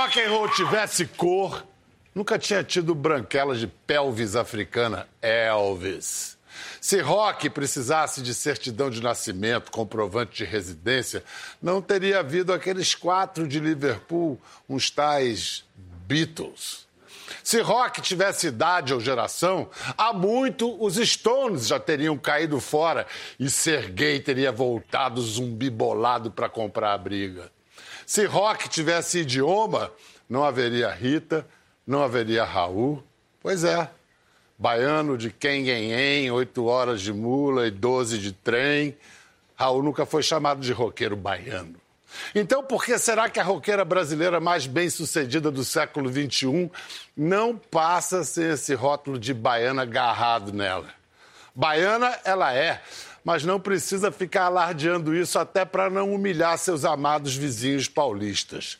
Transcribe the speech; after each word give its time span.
rock 0.00 0.18
and 0.18 0.30
roll 0.30 0.48
tivesse 0.48 1.04
cor, 1.04 1.62
nunca 2.14 2.38
tinha 2.38 2.64
tido 2.64 2.94
branquela 2.94 3.54
de 3.54 3.66
pelvis 3.66 4.34
africana 4.34 5.06
Elvis. 5.20 6.38
Se 6.80 7.00
rock 7.00 7.50
precisasse 7.50 8.22
de 8.22 8.32
certidão 8.32 8.88
de 8.88 9.02
nascimento, 9.02 9.70
comprovante 9.70 10.38
de 10.38 10.50
residência, 10.50 11.22
não 11.60 11.82
teria 11.82 12.20
havido 12.20 12.50
aqueles 12.50 12.94
quatro 12.94 13.46
de 13.46 13.60
Liverpool, 13.60 14.40
uns 14.66 14.88
tais 14.88 15.64
Beatles. 16.06 16.86
Se 17.44 17.60
rock 17.60 18.00
tivesse 18.00 18.46
idade 18.46 18.94
ou 18.94 19.00
geração, 19.00 19.68
há 19.98 20.14
muito 20.14 20.82
os 20.82 20.96
Stones 20.96 21.66
já 21.66 21.78
teriam 21.78 22.16
caído 22.16 22.58
fora 22.58 23.06
e 23.38 23.50
ser 23.50 23.90
gay 23.90 24.18
teria 24.18 24.50
voltado 24.50 25.20
zumbi 25.20 25.68
bolado 25.68 26.30
para 26.30 26.48
comprar 26.48 26.94
a 26.94 26.98
briga. 26.98 27.52
Se 28.10 28.24
rock 28.24 28.68
tivesse 28.68 29.20
idioma, 29.20 29.92
não 30.28 30.42
haveria 30.42 30.90
Rita, 30.90 31.46
não 31.86 32.02
haveria 32.02 32.42
Raul. 32.42 33.00
Pois 33.40 33.62
é, 33.62 33.88
baiano 34.58 35.16
de 35.16 35.30
quem, 35.30 36.28
oito 36.32 36.64
horas 36.64 37.02
de 37.02 37.12
mula 37.12 37.68
e 37.68 37.70
doze 37.70 38.18
de 38.18 38.32
trem. 38.32 38.98
Raul 39.54 39.84
nunca 39.84 40.04
foi 40.04 40.24
chamado 40.24 40.60
de 40.60 40.72
roqueiro 40.72 41.14
baiano. 41.14 41.76
Então, 42.34 42.64
por 42.64 42.84
que 42.84 42.98
será 42.98 43.30
que 43.30 43.38
a 43.38 43.44
roqueira 43.44 43.84
brasileira 43.84 44.40
mais 44.40 44.66
bem 44.66 44.90
sucedida 44.90 45.48
do 45.48 45.62
século 45.62 46.10
XXI 46.10 46.68
não 47.16 47.56
passa 47.56 48.24
sem 48.24 48.50
esse 48.50 48.74
rótulo 48.74 49.20
de 49.20 49.32
baiana 49.32 49.82
agarrado 49.82 50.52
nela? 50.52 50.88
Baiana 51.54 52.18
ela 52.24 52.52
é, 52.52 52.82
mas 53.24 53.44
não 53.44 53.60
precisa 53.60 54.10
ficar 54.10 54.44
alardeando 54.44 55.14
isso 55.14 55.38
até 55.38 55.64
para 55.64 55.90
não 55.90 56.12
humilhar 56.14 56.56
seus 56.58 56.84
amados 56.84 57.34
vizinhos 57.34 57.88
paulistas. 57.88 58.78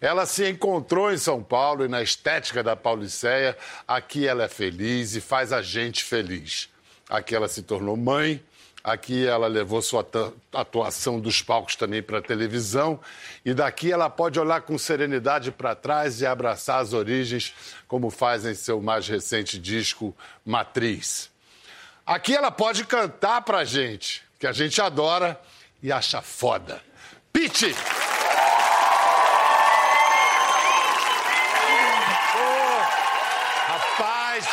Ela 0.00 0.26
se 0.26 0.48
encontrou 0.48 1.12
em 1.12 1.18
São 1.18 1.42
Paulo 1.42 1.84
e 1.84 1.88
na 1.88 2.02
estética 2.02 2.62
da 2.62 2.76
Pauliceia. 2.76 3.56
Aqui 3.88 4.26
ela 4.26 4.44
é 4.44 4.48
feliz 4.48 5.14
e 5.14 5.20
faz 5.20 5.52
a 5.52 5.62
gente 5.62 6.04
feliz. 6.04 6.68
Aqui 7.08 7.34
ela 7.34 7.48
se 7.48 7.62
tornou 7.62 7.96
mãe, 7.96 8.42
aqui 8.82 9.26
ela 9.26 9.46
levou 9.46 9.80
sua 9.80 10.06
atuação 10.52 11.20
dos 11.20 11.40
palcos 11.40 11.76
também 11.76 12.02
para 12.02 12.18
a 12.18 12.22
televisão 12.22 13.00
e 13.44 13.54
daqui 13.54 13.92
ela 13.92 14.10
pode 14.10 14.38
olhar 14.38 14.60
com 14.62 14.76
serenidade 14.76 15.50
para 15.50 15.74
trás 15.74 16.20
e 16.20 16.26
abraçar 16.26 16.80
as 16.80 16.92
origens, 16.92 17.54
como 17.88 18.10
faz 18.10 18.44
em 18.44 18.54
seu 18.54 18.82
mais 18.82 19.08
recente 19.08 19.58
disco 19.58 20.14
Matriz. 20.44 21.30
Aqui 22.06 22.36
ela 22.36 22.52
pode 22.52 22.84
cantar 22.84 23.40
pra 23.42 23.64
gente, 23.64 24.22
que 24.38 24.46
a 24.46 24.52
gente 24.52 24.80
adora 24.80 25.40
e 25.82 25.90
acha 25.90 26.22
foda. 26.22 26.80
Pete! 27.32 27.74
rapaz, 33.66 34.46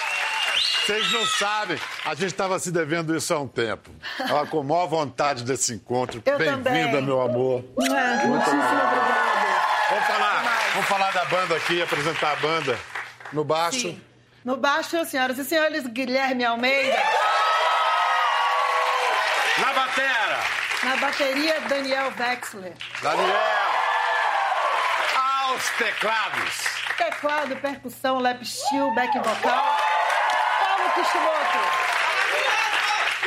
vocês 0.84 1.12
não 1.12 1.26
sabem, 1.28 1.78
a 2.04 2.16
gente 2.16 2.26
estava 2.26 2.58
se 2.58 2.72
devendo 2.72 3.16
isso 3.16 3.32
há 3.32 3.40
um 3.40 3.48
tempo. 3.48 3.92
Ela 4.20 4.48
com 4.48 4.64
maior 4.64 4.88
vontade 4.88 5.44
desse 5.44 5.74
encontro. 5.74 6.22
Bem-vinda, 6.22 7.02
meu 7.02 7.22
amor. 7.22 7.64
É, 7.78 8.26
muitíssimo 8.26 8.64
obrigada. 8.64 9.24
Vamos 9.92 10.08
falar, 10.08 10.72
vamos 10.74 10.88
falar 10.88 11.12
da 11.14 11.26
banda 11.26 11.56
aqui, 11.56 11.84
apresentar 11.84 12.32
a 12.32 12.36
banda. 12.38 12.80
No 13.32 13.44
baixo. 13.44 13.80
Sim. 13.80 14.02
No 14.44 14.58
baixo, 14.58 15.06
senhoras 15.06 15.38
e 15.38 15.46
senhores, 15.46 15.88
Guilherme 15.88 16.44
Almeida. 16.44 16.98
Na 20.84 20.98
bateria, 20.98 21.62
Daniel 21.62 22.12
Wexler. 22.20 22.74
Daniel. 23.02 23.74
Aos 25.16 25.70
teclados. 25.78 26.64
Teclado, 26.98 27.56
percussão, 27.58 28.20
lap 28.20 28.46
steel, 28.46 28.94
back 28.94 29.18
vocal. 29.18 29.78
Paulo 30.60 30.92
Kishimoto. 30.94 31.60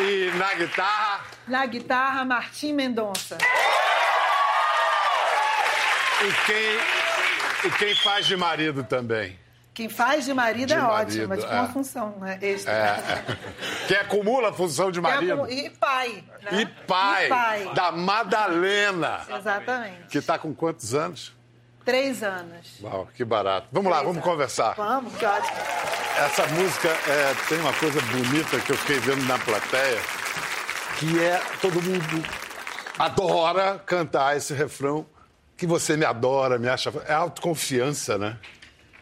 E 0.00 0.30
na 0.36 0.54
guitarra? 0.54 1.24
Na 1.48 1.66
guitarra, 1.66 2.24
Martim 2.24 2.74
Mendonça. 2.74 3.38
E 6.20 6.32
quem, 6.44 7.70
e 7.70 7.70
quem 7.78 7.94
faz 7.96 8.26
de 8.26 8.36
marido 8.36 8.84
também? 8.84 9.38
Quem 9.76 9.90
faz 9.90 10.24
de 10.24 10.32
marido 10.32 10.68
de 10.68 10.72
é 10.72 10.78
marido, 10.78 11.10
ótimo, 11.10 11.28
mas 11.28 11.44
com 11.44 11.52
é. 11.52 11.60
uma 11.60 11.68
função 11.68 12.18
né, 12.18 12.38
extra. 12.40 12.72
É. 12.72 13.36
Que 13.86 13.94
acumula 13.94 14.48
a 14.48 14.52
função 14.54 14.90
de 14.90 15.02
marido. 15.02 15.46
E 15.50 15.68
pai. 15.68 16.24
Né? 16.42 16.62
E, 16.62 16.66
pai, 16.66 17.26
e 17.26 17.28
pai. 17.28 17.74
Da 17.74 17.92
Madalena. 17.92 19.20
Exatamente. 19.28 20.06
Que 20.08 20.16
está 20.16 20.38
com 20.38 20.54
quantos 20.54 20.94
anos? 20.94 21.36
Três 21.84 22.22
anos. 22.22 22.80
Uau, 22.82 23.06
que 23.14 23.22
barato. 23.22 23.68
Vamos 23.70 23.90
Três 23.90 23.96
lá, 23.98 24.02
vamos 24.02 24.16
anos. 24.16 24.24
conversar. 24.24 24.74
Vamos, 24.76 25.14
que 25.14 25.26
ótimo. 25.26 25.56
Essa 26.24 26.46
música 26.46 26.88
é, 26.88 27.34
tem 27.46 27.60
uma 27.60 27.74
coisa 27.74 28.00
bonita 28.00 28.58
que 28.58 28.72
eu 28.72 28.78
fiquei 28.78 28.98
vendo 28.98 29.26
na 29.26 29.38
plateia, 29.38 30.00
que 30.98 31.22
é 31.22 31.38
todo 31.60 31.82
mundo 31.82 32.26
adora 32.98 33.78
cantar 33.84 34.38
esse 34.38 34.54
refrão 34.54 35.04
que 35.54 35.66
você 35.66 35.98
me 35.98 36.06
adora, 36.06 36.58
me 36.58 36.66
acha. 36.66 36.90
É 37.06 37.12
autoconfiança, 37.12 38.16
né? 38.16 38.38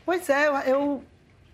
Pois 0.04 0.28
é, 0.28 0.48
eu, 0.66 1.02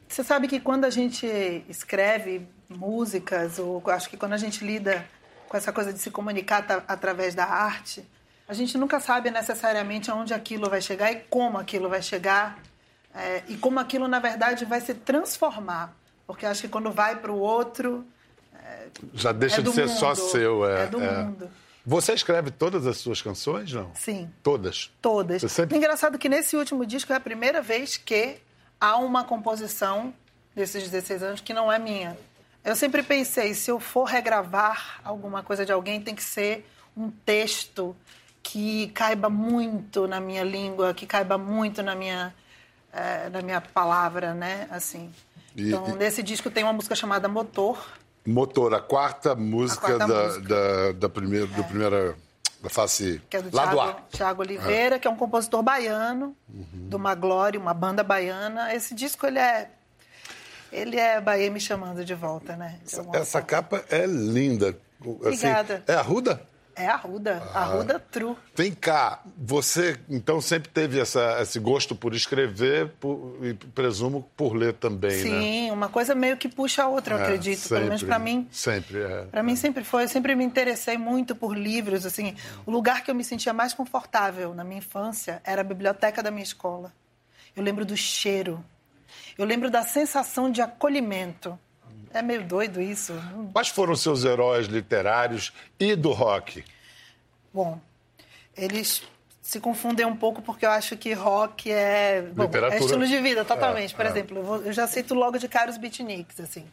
você 0.09 0.25
sabe 0.25 0.49
que 0.49 0.59
quando 0.59 0.85
a 0.85 0.91
gente 0.91 1.27
escreve 1.69 2.47
músicas, 2.69 3.59
ou 3.59 3.83
acho 3.87 4.09
que 4.11 4.17
quando 4.17 4.33
a 4.33 4.37
gente 4.37 4.65
lida 4.65 5.05
com 5.49 5.57
essa 5.57 5.73
coisa 5.73 5.93
de 5.93 5.99
se 5.99 6.11
comunicar 6.11 6.65
através 6.87 7.35
da 7.35 7.45
arte, 7.45 8.05
a 8.49 8.55
gente 8.55 8.77
nunca 8.77 8.99
sabe 8.99 9.31
necessariamente 9.31 10.11
aonde 10.11 10.35
aquilo 10.35 10.69
vai 10.69 10.81
chegar 10.81 11.13
e 11.13 11.17
como 11.29 11.59
aquilo 11.59 11.89
vai 11.89 12.03
chegar 12.03 12.59
é, 13.15 13.43
e 13.49 13.57
como 13.57 13.79
aquilo 13.79 14.07
na 14.09 14.19
verdade 14.19 14.65
vai 14.65 14.81
se 14.81 14.95
transformar, 14.95 15.95
porque 16.27 16.47
acho 16.47 16.63
que 16.63 16.69
quando 16.69 16.91
vai 16.91 17.17
para 17.17 17.33
o 17.33 17.39
outro 17.39 18.05
é, 18.55 18.89
já 19.15 19.33
deixa 19.33 19.61
é 19.61 19.63
de 19.63 19.73
ser 19.73 19.87
mundo, 19.87 19.99
só 19.99 20.15
seu, 20.15 20.65
é, 20.65 20.85
é 20.85 20.87
do 20.87 21.01
é. 21.01 21.23
mundo. 21.23 21.51
Você 21.91 22.13
escreve 22.13 22.53
todas 22.53 22.87
as 22.87 22.99
suas 22.99 23.21
canções, 23.21 23.73
não? 23.73 23.91
Sim. 23.97 24.31
Todas? 24.45 24.93
Todas. 25.03 25.43
Sempre... 25.51 25.77
Engraçado 25.77 26.19
que 26.21 26.29
nesse 26.29 26.57
último 26.57 26.87
disco 26.87 27.13
é 27.13 27.17
a 27.17 27.21
primeira 27.21 27.61
vez 27.61 27.97
que 27.97 28.37
há 28.81 28.97
uma 28.97 29.25
composição 29.25 30.15
desses 30.55 30.89
16 30.89 31.21
anos 31.25 31.41
que 31.41 31.53
não 31.53 31.71
é 31.71 31.81
minha. 31.81 32.17
Eu 32.65 32.77
sempre 32.77 33.03
pensei, 33.03 33.55
se 33.55 33.73
eu 33.73 33.81
for 33.81 34.05
regravar 34.05 35.01
alguma 35.03 35.43
coisa 35.43 35.67
de 35.67 35.73
alguém, 35.73 36.01
tem 36.01 36.15
que 36.15 36.23
ser 36.23 36.65
um 36.97 37.11
texto 37.11 37.97
que 38.41 38.87
caiba 38.95 39.29
muito 39.29 40.07
na 40.07 40.21
minha 40.21 40.45
língua, 40.45 40.95
que 40.95 41.09
caiba 41.09 41.37
muito 41.37 41.83
na 41.83 41.97
minha, 41.97 42.33
é, 42.93 43.29
na 43.31 43.43
minha 43.43 43.61
palavra, 43.61 44.33
né? 44.33 44.69
Assim. 44.71 45.11
E, 45.57 45.67
então, 45.67 45.97
nesse 45.97 46.23
disco 46.23 46.53
tem 46.53 46.63
uma 46.63 46.73
música 46.73 46.95
chamada 46.95 47.27
Motor, 47.27 47.85
Motor, 48.27 48.75
a 48.75 48.81
quarta 48.81 49.35
música, 49.35 49.87
a 49.87 49.97
quarta 49.97 50.07
da, 50.07 50.25
música. 50.25 50.49
Da, 50.49 50.93
da, 50.93 51.09
primeira, 51.09 51.47
é. 51.47 51.49
do 51.49 51.65
primeira 51.65 52.17
da 52.63 52.69
face 52.69 53.21
que 53.31 53.37
é 53.37 53.43
do 53.43 53.51
Thiago, 53.51 53.81
A. 53.81 53.93
Thiago 54.11 54.43
Oliveira, 54.43 54.97
é. 54.97 54.99
que 54.99 55.09
é 55.09 55.11
um 55.11 55.17
compositor 55.17 55.63
baiano, 55.63 56.37
uhum. 56.49 56.89
de 56.89 56.97
uma 56.97 57.15
glória, 57.15 57.59
uma 57.59 57.73
banda 57.73 58.03
baiana. 58.03 58.75
Esse 58.75 58.95
disco 58.95 59.27
ele 59.27 59.39
é 59.39 59.71
ele 60.73 60.97
é 60.97 61.21
Bahia 61.21 61.51
me 61.51 61.61
chamando 61.61 62.05
de 62.05 62.15
volta, 62.15 62.55
né? 62.57 62.79
Essa, 62.87 63.05
essa 63.13 63.43
capa 63.43 63.85
é 63.91 64.07
linda. 64.07 64.77
Assim, 65.01 65.11
Obrigada. 65.11 65.83
É 65.87 65.95
Arruda? 65.95 66.43
É 66.81 66.87
Arruda, 66.87 67.43
ah. 67.53 67.61
Arruda 67.61 67.99
True. 67.99 68.35
Vem 68.55 68.73
cá, 68.73 69.21
você 69.37 69.99
então 70.09 70.41
sempre 70.41 70.71
teve 70.71 70.99
essa, 70.99 71.39
esse 71.43 71.59
gosto 71.59 71.95
por 71.95 72.15
escrever 72.15 72.89
por, 72.99 73.39
e 73.43 73.53
presumo 73.53 74.29
por 74.35 74.55
ler 74.55 74.73
também, 74.73 75.11
Sim, 75.11 75.31
né? 75.31 75.41
Sim, 75.41 75.71
uma 75.73 75.91
coisa 75.91 76.15
meio 76.15 76.37
que 76.37 76.49
puxa 76.49 76.85
a 76.85 76.89
outra, 76.89 77.17
eu 77.17 77.19
é, 77.19 77.23
acredito. 77.23 77.59
Sempre, 77.59 77.77
Pelo 77.77 77.89
menos 77.89 78.03
para 78.03 78.19
mim. 78.19 78.49
Sempre, 78.51 79.03
é. 79.03 79.25
Para 79.25 79.43
mim 79.43 79.57
sempre 79.57 79.85
foi. 79.85 80.05
Eu 80.05 80.09
sempre 80.09 80.35
me 80.35 80.43
interessei 80.43 80.97
muito 80.97 81.37
por 81.37 81.57
livros, 81.57 82.07
assim. 82.07 82.35
O 82.65 82.71
lugar 82.71 83.05
que 83.05 83.11
eu 83.11 83.15
me 83.15 83.25
sentia 83.25 83.53
mais 83.53 83.75
confortável 83.75 84.55
na 84.55 84.65
minha 84.65 84.79
infância 84.79 85.43
era 85.45 85.61
a 85.61 85.65
biblioteca 85.65 86.23
da 86.23 86.31
minha 86.31 86.43
escola. 86.43 86.93
Eu 87.55 87.63
lembro 87.63 87.85
do 87.85 87.97
cheiro. 87.97 88.65
Eu 89.37 89.45
lembro 89.45 89.71
da 89.71 89.83
sensação 89.83 90.51
de 90.51 90.63
acolhimento. 90.63 91.59
É 92.13 92.23
meio 92.23 92.43
doido 92.43 92.81
isso. 92.81 93.13
Quais 93.53 93.69
foram 93.69 93.95
seus 93.95 94.25
heróis 94.25 94.67
literários 94.67 95.53
e 95.79 95.95
do 95.95 96.11
rock? 96.11 96.65
Bom, 97.53 97.81
eles 98.57 99.03
se 99.51 99.59
confundem 99.59 100.07
um 100.07 100.17
pouco 100.17 100.41
porque 100.41 100.65
eu 100.65 100.71
acho 100.71 100.97
que 100.97 101.13
rock 101.13 101.71
é, 101.73 102.23
bom, 102.23 102.49
é 102.71 102.79
estilo 102.79 103.05
de 103.05 103.21
vida, 103.21 103.45
totalmente. 103.45 103.93
É, 103.93 103.97
Por 103.97 104.07
é. 104.07 104.09
exemplo, 104.09 104.39
eu, 104.39 104.45
vou, 104.45 104.63
eu, 104.63 104.73
já 104.73 104.87
cito 104.87 105.13
logo 105.13 105.39
de 105.39 105.49
cara 105.49 105.71
os 105.71 105.77
beatniks, 105.77 106.39
assim. 106.39 106.65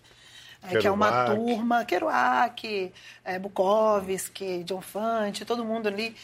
É, 0.62 0.78
que 0.78 0.88
é 0.88 0.92
uma 0.92 1.26
turma, 1.26 1.86
Kerouac, 1.86 2.92
é, 3.24 3.40
Bukowski, 3.40 4.64
John 4.64 4.82
Fante, 4.82 5.46
todo 5.46 5.64
mundo 5.66 5.88
ali, 5.88 6.16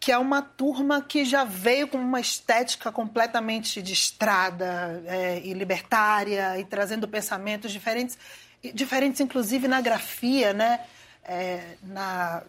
que 0.00 0.10
é 0.10 0.18
uma 0.18 0.42
turma 0.42 1.00
que 1.00 1.24
já 1.24 1.44
veio 1.44 1.86
com 1.86 1.96
uma 1.96 2.20
estética 2.20 2.90
completamente 2.90 3.80
de 3.80 3.92
estrada 3.92 5.02
é, 5.06 5.40
e 5.44 5.54
libertária 5.54 6.58
e 6.58 6.64
trazendo 6.64 7.06
pensamentos 7.06 7.70
diferentes, 7.70 8.18
diferentes 8.74 9.20
inclusive 9.20 9.68
na 9.68 9.80
grafia, 9.80 10.52
né? 10.52 10.80
É, 11.24 11.76
na 11.82 12.42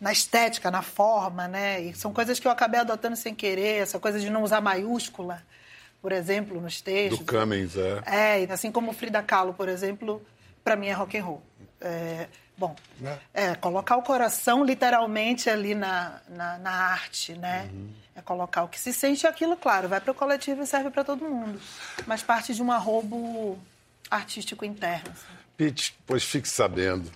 na 0.00 0.12
estética, 0.12 0.70
na 0.70 0.82
forma, 0.82 1.48
né? 1.48 1.80
E 1.80 1.94
são 1.94 2.12
coisas 2.12 2.38
que 2.38 2.46
eu 2.46 2.52
acabei 2.52 2.80
adotando 2.80 3.16
sem 3.16 3.34
querer, 3.34 3.82
essa 3.82 3.98
coisa 3.98 4.20
de 4.20 4.30
não 4.30 4.42
usar 4.42 4.60
maiúscula, 4.60 5.42
por 6.00 6.12
exemplo, 6.12 6.60
nos 6.60 6.80
textos. 6.80 7.18
Do 7.18 7.32
Cummings, 7.32 7.76
é. 7.76 8.44
É, 8.44 8.52
assim 8.52 8.70
como 8.70 8.92
Frida 8.92 9.22
Kahlo, 9.22 9.52
por 9.54 9.68
exemplo, 9.68 10.24
para 10.62 10.76
mim 10.76 10.86
é 10.86 10.92
rock 10.92 11.18
and 11.18 11.24
roll. 11.24 11.42
É, 11.80 12.28
bom, 12.56 12.76
é. 13.34 13.46
é. 13.50 13.54
colocar 13.56 13.96
o 13.96 14.02
coração 14.02 14.64
literalmente 14.64 15.50
ali 15.50 15.74
na, 15.74 16.20
na, 16.28 16.58
na 16.58 16.70
arte, 16.70 17.34
né? 17.34 17.68
Uhum. 17.72 17.90
É 18.14 18.20
colocar 18.20 18.64
o 18.64 18.68
que 18.68 18.78
se 18.78 18.92
sente 18.92 19.26
aquilo, 19.26 19.56
claro, 19.56 19.88
vai 19.88 20.00
para 20.00 20.10
o 20.12 20.14
coletivo 20.14 20.62
e 20.62 20.66
serve 20.66 20.90
para 20.90 21.04
todo 21.04 21.24
mundo. 21.24 21.60
Mas 22.06 22.22
parte 22.22 22.54
de 22.54 22.62
um 22.62 22.70
arrobo 22.70 23.58
artístico 24.10 24.64
interno. 24.64 25.10
Assim. 25.10 25.38
Pete, 25.56 25.96
pois 26.06 26.22
fique 26.22 26.48
sabendo 26.48 27.10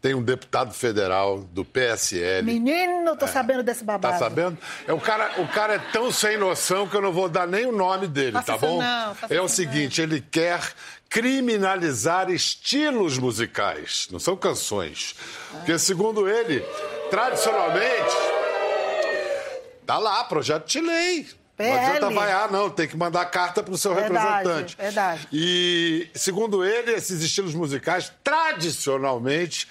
tem 0.00 0.14
um 0.14 0.22
deputado 0.22 0.72
federal 0.72 1.40
do 1.40 1.64
PSL. 1.64 2.44
Menino, 2.44 3.16
tô 3.16 3.24
é. 3.24 3.28
sabendo 3.28 3.62
desse 3.62 3.82
babado. 3.82 4.12
Tá 4.12 4.18
sabendo? 4.18 4.56
É, 4.86 4.92
o, 4.92 5.00
cara, 5.00 5.40
o 5.40 5.48
cara 5.48 5.74
é 5.74 5.78
tão 5.78 6.12
sem 6.12 6.36
noção 6.36 6.86
que 6.86 6.96
eu 6.96 7.02
não 7.02 7.12
vou 7.12 7.28
dar 7.28 7.46
nem 7.46 7.66
o 7.66 7.72
nome 7.72 8.06
dele, 8.06 8.32
faça 8.32 8.52
tá 8.52 8.58
bom? 8.58 8.78
Não, 8.80 9.16
é 9.28 9.40
o 9.40 9.48
seguinte, 9.48 9.98
não. 9.98 10.04
ele 10.04 10.20
quer 10.20 10.60
criminalizar 11.08 12.30
estilos 12.30 13.18
musicais, 13.18 14.08
não 14.10 14.18
são 14.18 14.36
canções. 14.36 15.14
Ah. 15.52 15.56
Porque, 15.58 15.78
segundo 15.78 16.28
ele, 16.28 16.60
tradicionalmente, 17.10 18.14
tá 19.86 19.98
lá, 19.98 20.24
projeto 20.24 20.66
de 20.66 20.80
lei. 20.80 21.26
PL. 21.56 21.70
Não 21.70 21.86
adianta 21.86 22.10
vaiar, 22.10 22.52
não. 22.52 22.70
Tem 22.70 22.86
que 22.86 22.96
mandar 22.96 23.24
carta 23.26 23.62
para 23.62 23.72
o 23.72 23.78
seu 23.78 23.94
verdade, 23.94 24.38
representante. 24.38 24.76
Verdade. 24.76 25.28
E, 25.32 26.08
segundo 26.14 26.64
ele, 26.64 26.92
esses 26.92 27.22
estilos 27.22 27.54
musicais, 27.54 28.12
tradicionalmente, 28.22 29.66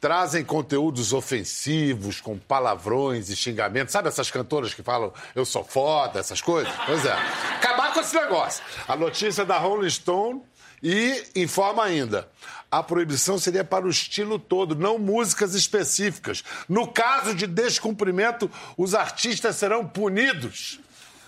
trazem 0.00 0.44
conteúdos 0.44 1.12
ofensivos, 1.12 2.20
com 2.20 2.38
palavrões 2.38 3.28
e 3.28 3.36
xingamentos. 3.36 3.92
Sabe 3.92 4.08
essas 4.08 4.30
cantoras 4.30 4.72
que 4.72 4.82
falam 4.82 5.12
eu 5.34 5.44
sou 5.44 5.64
foda, 5.64 6.20
essas 6.20 6.40
coisas? 6.40 6.72
Pois 6.86 7.04
é. 7.04 7.12
Acabar 7.56 7.92
com 7.92 8.00
esse 8.00 8.14
negócio. 8.14 8.62
A 8.88 8.96
notícia 8.96 9.44
da 9.44 9.58
Rolling 9.58 9.90
Stone 9.90 10.42
e 10.82 11.24
informa 11.34 11.84
ainda. 11.84 12.28
A 12.70 12.82
proibição 12.82 13.38
seria 13.38 13.64
para 13.64 13.86
o 13.86 13.90
estilo 13.90 14.38
todo, 14.38 14.74
não 14.74 14.98
músicas 14.98 15.54
específicas. 15.54 16.42
No 16.68 16.88
caso 16.88 17.34
de 17.34 17.46
descumprimento, 17.46 18.50
os 18.76 18.94
artistas 18.94 19.56
serão 19.56 19.86
punidos. 19.86 20.80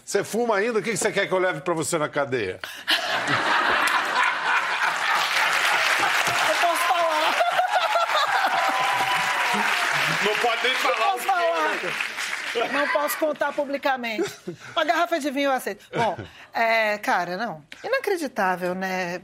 Você 0.08 0.24
fuma 0.24 0.56
ainda? 0.56 0.78
O 0.78 0.82
que 0.82 0.96
você 0.96 1.12
quer 1.12 1.26
que 1.26 1.34
eu 1.34 1.38
leve 1.38 1.60
para 1.60 1.74
você 1.74 1.98
na 1.98 2.08
cadeia? 2.08 2.60
Eu 6.48 6.54
posso 6.62 6.82
falar. 6.88 7.34
Não 10.24 10.34
pode 10.38 10.62
nem 10.62 10.74
falar. 10.76 10.98
Não 10.98 11.12
posso 11.12 11.24
falar. 11.26 12.72
Não 12.72 12.88
posso 12.88 13.18
contar 13.18 13.52
publicamente. 13.52 14.34
Uma 14.74 14.82
garrafa 14.82 15.20
de 15.20 15.30
vinho 15.30 15.50
eu 15.50 15.52
aceito. 15.52 15.84
Bom, 15.94 16.16
é, 16.54 16.96
cara, 16.96 17.36
não. 17.36 17.62
Inacreditável, 17.84 18.74
né? 18.74 19.20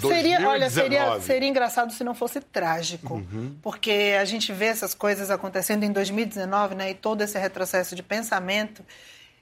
Seria, 0.00 0.48
olha, 0.48 0.70
seria, 0.70 1.20
seria 1.20 1.48
engraçado 1.48 1.92
se 1.92 2.04
não 2.04 2.14
fosse 2.14 2.40
trágico. 2.40 3.14
Uhum. 3.14 3.58
Porque 3.60 4.14
a 4.20 4.24
gente 4.24 4.52
vê 4.52 4.66
essas 4.66 4.94
coisas 4.94 5.32
acontecendo 5.32 5.82
em 5.82 5.90
2019, 5.90 6.76
né? 6.76 6.90
E 6.92 6.94
todo 6.94 7.22
esse 7.22 7.36
retrocesso 7.36 7.96
de 7.96 8.04
pensamento. 8.04 8.84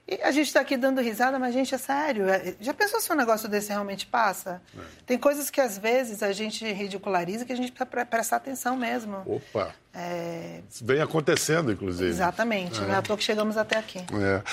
E 0.05 0.21
a 0.21 0.31
gente 0.31 0.47
está 0.47 0.59
aqui 0.59 0.75
dando 0.75 0.99
risada, 0.99 1.39
mas, 1.39 1.53
gente, 1.53 1.73
é 1.73 1.77
sério. 1.77 2.27
É, 2.27 2.55
já 2.59 2.73
pensou 2.73 2.99
se 2.99 3.11
um 3.11 3.15
negócio 3.15 3.47
desse 3.47 3.69
realmente 3.69 4.05
passa? 4.05 4.61
É. 4.77 4.81
Tem 5.05 5.17
coisas 5.17 5.49
que, 5.49 5.61
às 5.61 5.77
vezes, 5.77 6.21
a 6.21 6.33
gente 6.33 6.65
ridiculariza 6.71 7.45
que 7.45 7.53
a 7.53 7.55
gente 7.55 7.71
precisa 7.71 8.05
prestar 8.05 8.35
atenção 8.35 8.75
mesmo. 8.75 9.23
Opa! 9.25 9.73
É... 9.93 10.59
Isso 10.69 10.85
vem 10.85 11.01
acontecendo, 11.01 11.71
inclusive. 11.71 12.09
Exatamente. 12.09 12.79
É. 12.79 12.81
Não 12.81 12.93
é 12.93 12.97
à 12.97 13.01
toa 13.01 13.15
que 13.15 13.23
chegamos 13.23 13.55
até 13.55 13.77
aqui. 13.77 13.99
É. 13.99 14.43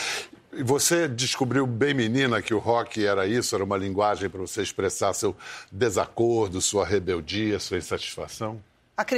E 0.52 0.62
você 0.62 1.08
descobriu 1.08 1.66
bem, 1.66 1.94
menina, 1.94 2.40
que 2.40 2.54
o 2.54 2.58
rock 2.58 3.04
era 3.04 3.26
isso? 3.26 3.54
Era 3.54 3.64
uma 3.64 3.76
linguagem 3.76 4.28
para 4.28 4.40
você 4.40 4.62
expressar 4.62 5.12
seu 5.14 5.36
desacordo, 5.70 6.60
sua 6.60 6.86
rebeldia, 6.86 7.58
sua 7.58 7.78
insatisfação? 7.78 8.60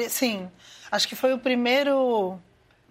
Sim. 0.09 0.49
Acho 0.91 1.09
que 1.09 1.17
foi 1.17 1.33
o 1.33 1.39
primeiro 1.39 2.39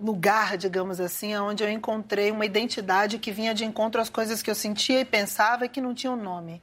lugar, 0.01 0.57
digamos 0.57 0.99
assim, 0.99 1.35
onde 1.35 1.63
eu 1.63 1.69
encontrei 1.69 2.31
uma 2.31 2.45
identidade 2.45 3.19
que 3.19 3.31
vinha 3.31 3.53
de 3.53 3.63
encontro 3.63 4.01
às 4.01 4.09
coisas 4.09 4.41
que 4.41 4.49
eu 4.49 4.55
sentia 4.55 5.01
e 5.01 5.05
pensava 5.05 5.65
e 5.65 5.69
que 5.69 5.79
não 5.79 5.93
tinham 5.93 6.15
nome. 6.15 6.61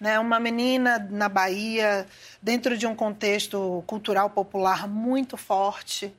Né? 0.00 0.18
Uma 0.18 0.38
menina 0.38 0.98
na 1.10 1.28
Bahia, 1.28 2.06
dentro 2.40 2.76
de 2.76 2.86
um 2.86 2.94
contexto 2.94 3.82
cultural 3.86 4.30
popular 4.30 4.86
muito 4.86 5.36
forte, 5.36 6.14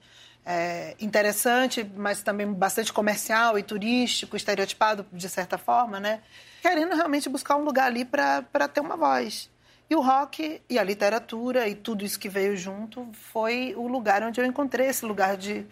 é, 0.46 0.96
interessante, 1.00 1.90
mas 1.96 2.24
também 2.24 2.52
bastante 2.52 2.92
comercial 2.92 3.58
e 3.58 3.64
turístico, 3.64 4.36
estereotipado 4.36 5.06
de 5.12 5.30
certa 5.30 5.58
forma, 5.58 6.00
né? 6.00 6.22
querendo 6.62 6.96
realmente 6.96 7.30
buscar 7.30 7.56
um 7.56 7.64
lugar 7.64 7.86
ali 7.86 8.04
para 8.04 8.68
ter 8.68 8.82
uma 8.82 8.98
voz. 8.98 9.50
E 9.90 9.96
o 9.96 10.02
rock 10.02 10.62
e 10.70 10.78
a 10.78 10.84
literatura 10.84 11.68
e 11.68 11.74
tudo 11.76 12.04
isso 12.04 12.20
que 12.20 12.28
veio 12.28 12.58
junto 12.58 13.08
foi 13.14 13.74
o 13.78 13.88
lugar 13.88 14.22
onde 14.22 14.42
eu 14.42 14.46
encontrei 14.46 14.88
esse 14.88 15.06
lugar 15.06 15.38
de, 15.38 15.66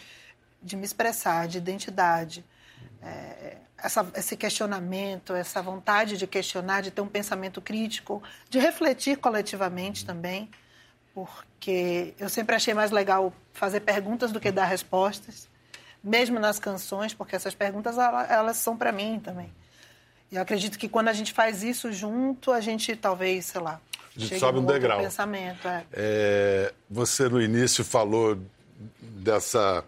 de 0.65 0.75
me 0.75 0.83
expressar, 0.83 1.47
de 1.47 1.59
identidade. 1.59 2.43
É, 3.01 3.57
essa, 3.77 4.05
esse 4.15 4.35
questionamento, 4.35 5.33
essa 5.33 5.61
vontade 5.61 6.17
de 6.17 6.25
questionar, 6.25 6.81
de 6.81 6.89
ter 6.89 7.01
um 7.01 7.07
pensamento 7.07 7.61
crítico, 7.61 8.21
de 8.49 8.57
refletir 8.57 9.17
coletivamente 9.17 10.03
também, 10.05 10.49
porque 11.13 12.15
eu 12.19 12.27
sempre 12.27 12.55
achei 12.55 12.73
mais 12.73 12.89
legal 12.89 13.31
fazer 13.53 13.81
perguntas 13.81 14.31
do 14.31 14.39
que 14.39 14.51
dar 14.51 14.65
respostas, 14.65 15.47
mesmo 16.03 16.39
nas 16.39 16.57
canções, 16.57 17.13
porque 17.13 17.35
essas 17.35 17.53
perguntas 17.53 17.95
elas 17.97 18.57
são 18.57 18.75
para 18.75 18.91
mim 18.91 19.19
também. 19.23 19.53
E 20.31 20.35
eu 20.35 20.41
acredito 20.41 20.79
que 20.79 20.89
quando 20.89 21.09
a 21.09 21.13
gente 21.13 21.31
faz 21.31 21.61
isso 21.63 21.93
junto, 21.93 22.51
a 22.51 22.59
gente 22.59 22.95
talvez, 22.95 23.45
sei 23.45 23.61
lá, 23.61 23.79
a 24.15 24.19
gente 24.19 24.39
sobe 24.39 24.59
um 24.59 24.65
degrau. 24.65 24.99
Pensamento, 24.99 25.67
é. 25.67 25.85
É, 25.93 26.73
você 26.89 27.29
no 27.29 27.41
início 27.41 27.83
falou 27.83 28.39
dessa 28.99 29.83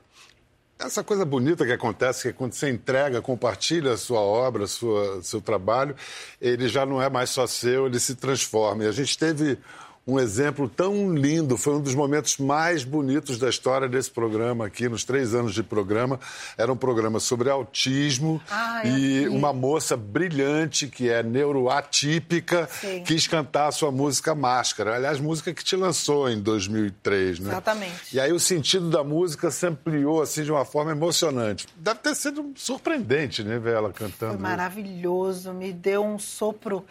essa 0.79 1.03
coisa 1.03 1.25
bonita 1.25 1.65
que 1.65 1.71
acontece, 1.71 2.23
que 2.23 2.27
é 2.29 2.33
quando 2.33 2.53
você 2.53 2.69
entrega, 2.69 3.21
compartilha 3.21 3.93
a 3.93 3.97
sua 3.97 4.19
obra, 4.19 4.67
sua, 4.67 5.21
seu 5.23 5.41
trabalho, 5.41 5.95
ele 6.39 6.67
já 6.67 6.85
não 6.85 7.01
é 7.01 7.09
mais 7.09 7.29
só 7.31 7.47
seu, 7.47 7.87
ele 7.87 7.99
se 7.99 8.15
transforma. 8.15 8.83
E 8.83 8.87
a 8.87 8.91
gente 8.91 9.17
teve 9.17 9.57
um 10.07 10.17
exemplo 10.17 10.69
tão 10.69 11.13
lindo, 11.13 11.57
foi 11.57 11.75
um 11.75 11.81
dos 11.81 11.93
momentos 11.93 12.37
mais 12.37 12.85
bonitos 12.85 13.37
da 13.37 13.49
história 13.49 13.89
desse 13.89 14.09
programa 14.09 14.65
aqui, 14.65 14.87
nos 14.87 15.03
três 15.03 15.35
anos 15.35 15.53
de 15.53 15.61
programa. 15.61 16.17
Era 16.57 16.71
um 16.71 16.77
programa 16.77 17.19
sobre 17.19 17.49
autismo 17.49 18.41
ah, 18.49 18.87
e 18.87 19.27
uma 19.27 19.51
moça 19.51 19.97
brilhante, 19.97 20.87
que 20.87 21.09
é 21.09 21.21
neuroatípica, 21.21 22.69
Sim. 22.71 23.03
quis 23.03 23.27
cantar 23.27 23.67
a 23.67 23.71
sua 23.73 23.91
música 23.91 24.33
Máscara. 24.33 24.95
Aliás, 24.95 25.19
música 25.19 25.53
que 25.53 25.61
te 25.61 25.75
lançou 25.75 26.29
em 26.29 26.39
2003, 26.39 27.39
né? 27.39 27.49
Exatamente. 27.49 28.15
E 28.15 28.19
aí 28.19 28.31
o 28.31 28.39
sentido 28.39 28.89
da 28.89 29.03
música 29.03 29.51
se 29.51 29.67
ampliou, 29.67 30.21
assim, 30.21 30.43
de 30.43 30.51
uma 30.51 30.63
forma 30.63 30.91
emocionante. 30.91 31.67
Deve 31.75 31.99
ter 31.99 32.15
sido 32.15 32.53
surpreendente, 32.55 33.43
né, 33.43 33.59
ver 33.59 33.75
ela 33.75 33.91
cantando. 33.91 34.35
Foi 34.35 34.41
maravilhoso, 34.41 35.53
me 35.53 35.73
deu 35.73 36.05
um 36.05 36.17
sopro... 36.17 36.85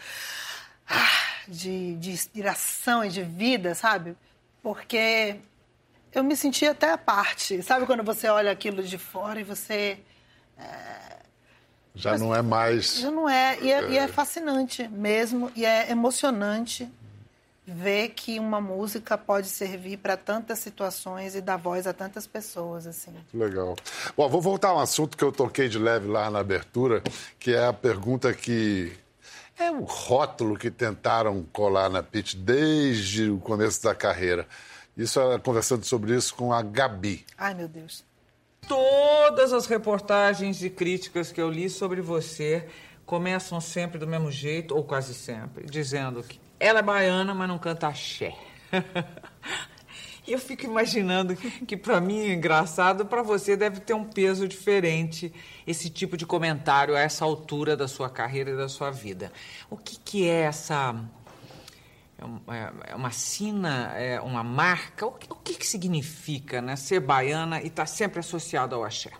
Ah 0.87 1.27
de, 1.47 1.95
de 1.95 2.11
inspiração 2.11 3.03
e 3.05 3.09
de 3.09 3.23
vida, 3.23 3.73
sabe? 3.73 4.15
Porque 4.61 5.37
eu 6.13 6.23
me 6.23 6.35
senti 6.35 6.65
até 6.65 6.91
a 6.91 6.97
parte. 6.97 7.61
Sabe 7.63 7.85
quando 7.85 8.03
você 8.03 8.27
olha 8.27 8.51
aquilo 8.51 8.83
de 8.83 8.97
fora 8.97 9.39
e 9.39 9.43
você. 9.43 9.99
É... 10.59 11.17
Já 11.95 12.11
Mas, 12.11 12.21
não 12.21 12.35
é 12.35 12.41
mais. 12.41 12.99
Já 12.99 13.09
não 13.09 13.29
é. 13.29 13.57
E, 13.61 13.71
é. 13.71 13.83
é. 13.83 13.89
e 13.91 13.97
é 13.97 14.07
fascinante 14.07 14.87
mesmo. 14.87 15.51
E 15.55 15.65
é 15.65 15.89
emocionante 15.89 16.87
ver 17.65 18.09
que 18.09 18.39
uma 18.39 18.61
música 18.61 19.17
pode 19.17 19.47
servir 19.47 19.97
para 19.97 20.15
tantas 20.15 20.59
situações 20.59 21.35
e 21.35 21.41
dar 21.41 21.57
voz 21.57 21.85
a 21.85 21.91
tantas 21.91 22.25
pessoas 22.25 22.87
assim. 22.87 23.13
Legal. 23.33 23.75
Bom, 24.15 24.29
vou 24.29 24.41
voltar 24.41 24.69
a 24.69 24.75
um 24.75 24.79
assunto 24.79 25.17
que 25.17 25.23
eu 25.23 25.33
toquei 25.33 25.67
de 25.67 25.77
leve 25.77 26.07
lá 26.07 26.29
na 26.29 26.39
abertura, 26.39 27.01
que 27.37 27.53
é 27.53 27.65
a 27.65 27.73
pergunta 27.73 28.33
que 28.33 28.95
é 29.59 29.71
o 29.71 29.83
rótulo 29.83 30.57
que 30.57 30.69
tentaram 30.69 31.43
colar 31.51 31.89
na 31.89 32.03
Pitt 32.03 32.37
desde 32.37 33.29
o 33.29 33.39
começo 33.39 33.83
da 33.83 33.95
carreira. 33.95 34.47
Isso, 34.95 35.19
conversando 35.43 35.83
sobre 35.85 36.15
isso 36.15 36.35
com 36.35 36.51
a 36.51 36.61
Gabi. 36.61 37.25
Ai, 37.37 37.53
meu 37.53 37.67
Deus. 37.67 38.03
Todas 38.67 39.53
as 39.53 39.65
reportagens 39.65 40.63
e 40.63 40.69
críticas 40.69 41.31
que 41.31 41.41
eu 41.41 41.49
li 41.49 41.69
sobre 41.69 42.01
você 42.01 42.67
começam 43.05 43.61
sempre 43.61 43.97
do 43.97 44.05
mesmo 44.05 44.31
jeito, 44.31 44.75
ou 44.75 44.83
quase 44.83 45.13
sempre, 45.13 45.65
dizendo 45.65 46.21
que 46.21 46.39
ela 46.59 46.79
é 46.79 46.81
baiana, 46.81 47.33
mas 47.33 47.47
não 47.47 47.57
canta 47.57 47.87
axé. 47.87 48.35
Eu 50.27 50.39
fico 50.39 50.65
imaginando 50.65 51.35
que 51.35 51.77
para 51.77 52.01
mim 52.01 52.19
é 52.19 52.33
engraçado, 52.33 53.05
para 53.05 53.23
você 53.23 53.55
deve 53.55 53.79
ter 53.79 53.93
um 53.93 54.03
peso 54.03 54.45
diferente 54.47 55.33
esse 55.65 55.89
tipo 55.89 56.17
de 56.17 56.25
comentário 56.25 56.95
a 56.95 56.99
essa 56.99 57.23
altura 57.23 57.77
da 57.77 57.87
sua 57.87 58.09
carreira 58.09 58.51
e 58.51 58.57
da 58.57 58.67
sua 58.67 58.91
vida. 58.91 59.31
O 59.69 59.77
que, 59.77 59.97
que 59.97 60.27
é 60.27 60.41
essa 60.41 60.95
é, 62.17 62.91
é 62.91 62.95
uma 62.95 63.11
sina, 63.11 63.93
é 63.95 64.19
uma 64.19 64.43
marca. 64.43 65.05
O 65.05 65.11
que, 65.11 65.31
o 65.31 65.35
que, 65.35 65.53
que 65.53 65.65
significa 65.65 66.61
né, 66.61 66.75
ser 66.75 66.99
baiana 66.99 67.61
e 67.61 67.67
estar 67.67 67.83
tá 67.83 67.85
sempre 67.85 68.19
associado 68.19 68.75
ao 68.75 68.83
axé? 68.83 69.11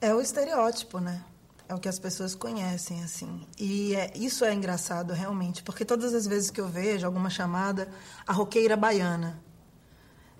É 0.00 0.14
o 0.14 0.20
estereótipo, 0.20 1.00
né? 1.00 1.22
É 1.68 1.74
o 1.74 1.78
que 1.78 1.88
as 1.88 1.98
pessoas 1.98 2.34
conhecem, 2.34 3.02
assim. 3.02 3.44
E 3.58 3.94
é, 3.96 4.12
isso 4.14 4.44
é 4.44 4.54
engraçado, 4.54 5.12
realmente, 5.12 5.64
porque 5.64 5.84
todas 5.84 6.14
as 6.14 6.26
vezes 6.26 6.48
que 6.48 6.60
eu 6.60 6.68
vejo 6.68 7.04
alguma 7.04 7.28
chamada, 7.28 7.88
a 8.24 8.32
roqueira 8.32 8.76
baiana. 8.76 9.44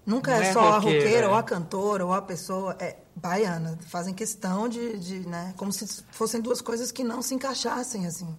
Nunca 0.06 0.32
é, 0.32 0.48
é, 0.48 0.52
só 0.52 0.60
roqueira, 0.60 0.76
a 0.76 0.78
roqueira, 0.78 1.28
ou 1.28 1.34
a 1.34 1.42
cantora, 1.42 2.06
ou 2.06 2.12
a 2.12 2.22
pessoa. 2.22 2.76
É 2.78 2.96
baiana. 3.14 3.76
Fazem 3.88 4.14
questão 4.14 4.68
de, 4.68 4.98
de, 4.98 5.28
né? 5.28 5.52
Como 5.56 5.72
se 5.72 5.86
fossem 6.12 6.40
duas 6.40 6.60
coisas 6.60 6.92
que 6.92 7.02
não 7.02 7.20
se 7.20 7.34
encaixassem, 7.34 8.06
assim. 8.06 8.34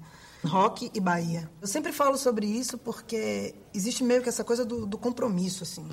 Rock 0.46 0.90
e 0.94 1.00
Bahia. 1.00 1.50
Eu 1.60 1.68
sempre 1.68 1.92
falo 1.92 2.18
sobre 2.18 2.46
isso 2.46 2.78
porque 2.78 3.54
existe 3.74 4.04
meio 4.04 4.22
que 4.22 4.30
essa 4.30 4.44
coisa 4.44 4.64
do, 4.64 4.86
do 4.86 4.98
compromisso, 4.98 5.64
assim 5.64 5.90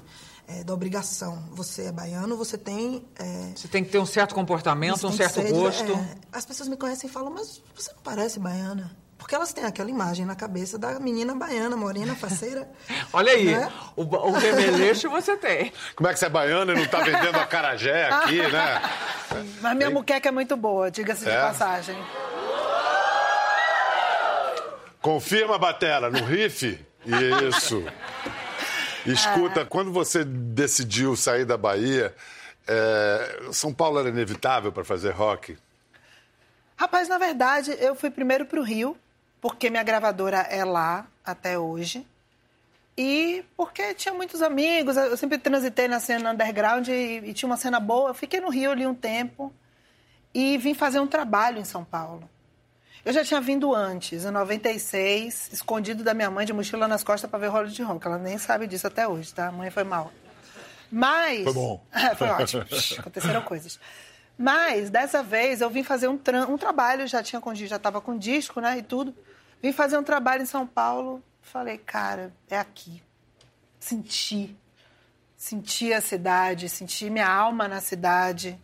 é, 0.47 0.63
da 0.63 0.75
obrigação. 0.75 1.43
Você 1.53 1.85
é 1.85 1.93
baiano, 1.93 2.37
você 2.37 2.59
tem. 2.59 3.05
É, 3.17 3.53
você 3.55 3.69
tem 3.69 3.85
que 3.85 3.91
ter 3.91 3.99
um 3.99 4.07
certo 4.07 4.35
comportamento, 4.35 5.07
um 5.07 5.13
certo 5.13 5.35
ser, 5.35 5.51
gosto. 5.53 5.93
É, 5.93 6.17
as 6.33 6.45
pessoas 6.45 6.69
me 6.69 6.77
conhecem 6.77 7.09
e 7.09 7.13
falam, 7.13 7.33
mas 7.33 7.63
você 7.75 7.93
não 7.93 8.03
parece 8.03 8.39
baiana. 8.39 8.97
Porque 9.19 9.35
elas 9.35 9.53
têm 9.53 9.65
aquela 9.65 9.89
imagem 9.89 10.27
na 10.27 10.35
cabeça 10.35 10.79
da 10.79 10.99
menina 10.99 11.35
baiana, 11.35 11.77
morena, 11.77 12.15
faceira. 12.15 12.69
Olha 13.13 13.33
aí, 13.33 13.47
né? 13.47 13.73
o, 13.97 14.03
o 14.03 14.33
remeleixo 14.33 15.09
você 15.09 15.37
tem. 15.37 15.73
Como 15.95 16.09
é 16.09 16.13
que 16.13 16.19
você 16.19 16.27
é 16.27 16.29
baiana 16.29 16.73
e 16.73 16.75
não 16.75 16.83
está 16.83 17.01
vendendo 17.01 17.37
a 17.37 17.47
carajé 17.47 18.09
aqui, 18.09 18.39
né? 18.39 18.83
Mas 19.61 19.77
minha 19.77 19.91
muqueca 19.91 20.29
é 20.29 20.33
muito 20.33 20.57
boa, 20.57 20.91
diga-se 20.91 21.25
de 21.25 21.31
é? 21.31 21.41
passagem. 21.41 21.97
Confirma, 25.01 25.59
Batera, 25.59 26.11
no 26.11 26.25
riff? 26.25 26.79
Isso. 27.49 27.85
Escuta, 29.05 29.61
é. 29.61 29.65
quando 29.65 29.93
você 29.93 30.25
decidiu 30.25 31.15
sair 31.15 31.45
da 31.45 31.59
Bahia, 31.59 32.15
é, 32.67 33.49
São 33.53 33.73
Paulo 33.73 33.99
era 33.99 34.09
inevitável 34.09 34.73
para 34.73 34.85
fazer 34.85 35.11
rock? 35.11 35.57
Rapaz, 36.77 37.09
na 37.09 37.19
verdade, 37.19 37.77
eu 37.79 37.95
fui 37.95 38.11
primeiro 38.11 38.47
para 38.47 38.59
o 38.59 38.63
Rio, 38.63 38.97
porque 39.45 39.69
minha 39.69 39.83
gravadora 39.83 40.39
é 40.39 40.65
lá 40.65 41.07
até 41.23 41.59
hoje. 41.59 42.07
E 42.97 43.45
porque 43.55 43.93
tinha 43.93 44.15
muitos 44.15 44.41
amigos, 44.41 44.97
eu 44.97 45.19
sempre 45.19 45.37
transitei 45.37 45.87
na 45.87 46.01
cena 46.01 46.33
underground 46.33 46.89
e, 46.89 47.21
e 47.23 47.35
tinha 47.35 47.47
uma 47.47 47.59
cena 47.59 47.79
boa. 47.79 48.09
Eu 48.09 48.15
fiquei 48.15 48.41
no 48.41 48.49
Rio 48.49 48.71
ali 48.71 48.87
um 48.87 48.95
tempo 48.95 49.53
e 50.33 50.57
vim 50.57 50.73
fazer 50.73 50.99
um 50.99 51.07
trabalho 51.07 51.59
em 51.59 51.65
São 51.65 51.85
Paulo. 51.85 52.27
Eu 53.05 53.13
já 53.13 53.23
tinha 53.23 53.39
vindo 53.39 53.75
antes, 53.75 54.25
em 54.25 54.31
96, 54.31 55.51
escondido 55.53 56.03
da 56.03 56.15
minha 56.15 56.31
mãe 56.31 56.47
de 56.47 56.55
mochila 56.55 56.89
nas 56.89 57.05
costas 57.05 57.31
para 57.31 57.39
ver 57.39 57.67
de 57.69 57.83
ronco. 57.83 58.09
Ela 58.09 58.17
nem 58.17 58.39
sabe 58.39 58.67
disso 58.67 58.87
até 58.87 59.07
hoje, 59.07 59.35
tá? 59.35 59.49
A 59.49 59.53
mãe 59.53 59.71
foi 59.71 59.85
mal. 59.85 60.11
Mas. 60.91 61.45
Foi 61.45 61.53
bom. 61.53 61.85
É, 61.93 62.15
foi 62.15 62.29
ótimo. 62.29 62.65
Aconteceram 62.99 63.43
coisas. 63.45 63.79
Mas, 64.39 64.89
dessa 64.89 65.23
vez, 65.23 65.61
eu 65.61 65.69
vim 65.69 65.83
fazer 65.83 66.09
um, 66.09 66.17
tra... 66.17 66.47
um 66.47 66.57
trabalho, 66.57 67.07
já 67.07 67.23
tinha 67.23 67.43
com 67.43 67.55
já 67.55 67.77
estava 67.77 68.01
com 68.01 68.17
disco, 68.17 68.59
né? 68.59 68.79
E 68.79 68.83
tudo. 68.83 69.15
Vim 69.65 69.73
fazer 69.73 69.97
um 69.97 70.05
trabalho 70.05 70.43
em 70.43 70.47
São 70.47 70.67
Paulo. 70.67 71.23
Falei, 71.41 71.79
cara, 71.79 72.31
é 72.51 72.59
aqui. 72.59 73.03
Senti. 73.81 74.55
Senti 75.37 75.93
a 75.93 76.01
cidade, 76.01 76.69
senti 76.69 77.09
minha 77.09 77.29
alma 77.29 77.67
na 77.67 77.81
cidade 77.81 78.59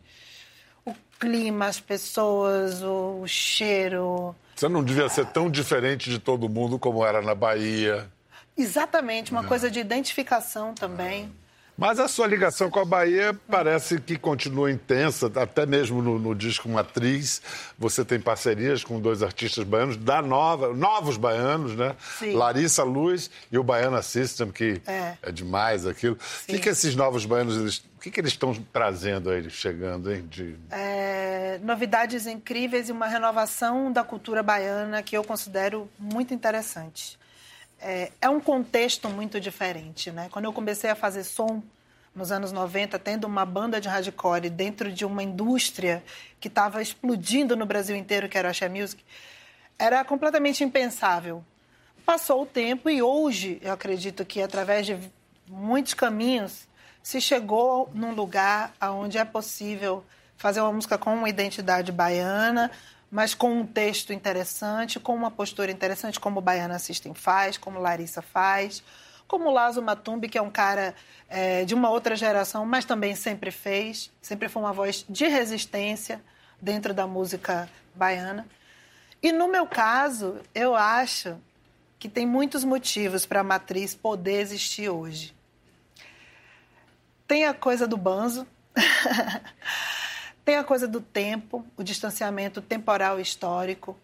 clima, 1.20 1.66
as 1.66 1.78
pessoas, 1.78 2.82
o, 2.82 3.26
cheiro. 3.26 4.34
Você 4.56 4.68
não 4.68 4.82
devia 4.82 5.08
ser 5.08 5.26
tão 5.26 5.50
diferente 5.50 6.08
de 6.08 6.18
todo 6.18 6.48
mundo 6.48 6.78
como 6.78 7.04
era 7.04 7.20
na 7.20 7.34
Bahia. 7.34 8.10
Exatamente, 8.56 9.30
uma 9.30 9.44
é. 9.44 9.46
coisa 9.46 9.70
de 9.70 9.78
identificação 9.78 10.74
também. 10.74 11.30
Mas 11.80 11.98
a 11.98 12.06
sua 12.08 12.26
ligação 12.26 12.68
com 12.68 12.78
a 12.78 12.84
Bahia 12.84 13.34
parece 13.48 13.98
que 13.98 14.18
continua 14.18 14.70
intensa, 14.70 15.32
até 15.34 15.64
mesmo 15.64 16.02
no, 16.02 16.18
no, 16.18 16.34
disco 16.34 16.68
Matriz. 16.68 17.40
Você 17.78 18.04
tem 18.04 18.20
parcerias 18.20 18.84
com 18.84 19.00
dois 19.00 19.22
artistas 19.22 19.64
baianos, 19.64 19.96
da 19.96 20.20
nova, 20.20 20.74
novos 20.74 21.16
baianos, 21.16 21.74
né? 21.74 21.96
Sim. 22.18 22.34
Larissa 22.34 22.84
Luz 22.84 23.30
e 23.50 23.56
o 23.56 23.62
Baiana 23.62 24.02
System, 24.02 24.52
que 24.52 24.82
é, 24.86 25.14
é 25.22 25.32
demais 25.32 25.86
aquilo. 25.86 26.18
Sim. 26.20 26.52
O 26.52 26.54
que, 26.54 26.58
que 26.64 26.68
esses 26.68 26.94
novos 26.94 27.24
baianos, 27.24 27.56
eles, 27.56 27.78
o 27.78 28.00
que, 28.02 28.10
que 28.10 28.20
eles 28.20 28.32
estão 28.32 28.52
trazendo 28.70 29.30
aí, 29.30 29.48
chegando, 29.48 30.12
hein? 30.12 30.26
De... 30.28 30.56
É, 30.70 31.58
novidades 31.62 32.26
incríveis 32.26 32.90
e 32.90 32.92
uma 32.92 33.06
renovação 33.06 33.90
da 33.90 34.04
cultura 34.04 34.42
baiana 34.42 35.02
que 35.02 35.16
eu 35.16 35.24
considero 35.24 35.88
muito 35.98 36.34
interessante 36.34 37.18
é, 37.80 38.12
é 38.20 38.28
um 38.28 38.40
contexto 38.40 39.08
muito 39.08 39.40
diferente, 39.40 40.10
né? 40.10 40.28
Quando 40.30 40.44
eu 40.44 40.52
comecei 40.52 40.90
a 40.90 40.94
fazer 40.94 41.24
som 41.24 41.62
nos 42.14 42.32
anos 42.32 42.52
90, 42.52 42.98
tendo 42.98 43.26
uma 43.26 43.46
banda 43.46 43.80
de 43.80 43.88
hardcore 43.88 44.50
dentro 44.50 44.92
de 44.92 45.04
uma 45.04 45.22
indústria 45.22 46.02
que 46.40 46.48
estava 46.48 46.82
explodindo 46.82 47.56
no 47.56 47.64
Brasil 47.64 47.96
inteiro, 47.96 48.28
que 48.28 48.36
era 48.36 48.48
a 48.48 48.50
Axé 48.50 48.68
Music, 48.68 49.02
era 49.78 50.04
completamente 50.04 50.62
impensável. 50.64 51.44
Passou 52.04 52.42
o 52.42 52.46
tempo 52.46 52.90
e 52.90 53.00
hoje, 53.00 53.58
eu 53.62 53.72
acredito 53.72 54.24
que 54.24 54.42
através 54.42 54.86
de 54.86 54.98
muitos 55.48 55.94
caminhos, 55.94 56.68
se 57.02 57.20
chegou 57.20 57.88
num 57.94 58.12
lugar 58.12 58.74
onde 58.82 59.16
é 59.16 59.24
possível 59.24 60.04
fazer 60.36 60.60
uma 60.60 60.72
música 60.72 60.98
com 60.98 61.14
uma 61.14 61.28
identidade 61.28 61.92
baiana, 61.92 62.70
mas 63.10 63.34
com 63.34 63.52
um 63.60 63.66
texto 63.66 64.12
interessante, 64.12 65.00
com 65.00 65.14
uma 65.14 65.30
postura 65.30 65.72
interessante, 65.72 66.20
como 66.20 66.38
o 66.38 66.42
Baiana 66.42 66.78
System 66.78 67.12
faz, 67.12 67.56
como 67.56 67.80
Larissa 67.80 68.22
faz, 68.22 68.82
como 69.26 69.48
o 69.48 69.52
Lazo 69.52 69.82
Matumbi, 69.82 70.28
que 70.28 70.38
é 70.38 70.42
um 70.42 70.50
cara 70.50 70.94
é, 71.28 71.64
de 71.64 71.74
uma 71.74 71.90
outra 71.90 72.14
geração, 72.14 72.64
mas 72.64 72.84
também 72.84 73.14
sempre 73.14 73.50
fez, 73.50 74.10
sempre 74.22 74.48
foi 74.48 74.62
uma 74.62 74.72
voz 74.72 75.04
de 75.08 75.26
resistência 75.26 76.22
dentro 76.60 76.94
da 76.94 77.06
música 77.06 77.68
baiana. 77.94 78.46
E 79.22 79.32
no 79.32 79.48
meu 79.48 79.66
caso, 79.66 80.40
eu 80.54 80.74
acho 80.74 81.36
que 81.98 82.08
tem 82.08 82.26
muitos 82.26 82.64
motivos 82.64 83.26
para 83.26 83.40
a 83.40 83.44
matriz 83.44 83.94
poder 83.94 84.40
existir 84.40 84.88
hoje. 84.88 85.34
Tem 87.26 87.44
a 87.44 87.52
coisa 87.52 87.86
do 87.86 87.96
banzo. 87.96 88.46
Tem 90.50 90.56
a 90.56 90.64
coisa 90.64 90.88
do 90.88 91.00
tempo, 91.00 91.64
o 91.76 91.82
distanciamento 91.84 92.60
temporal 92.60 93.20
e 93.20 93.22
histórico. 93.22 93.96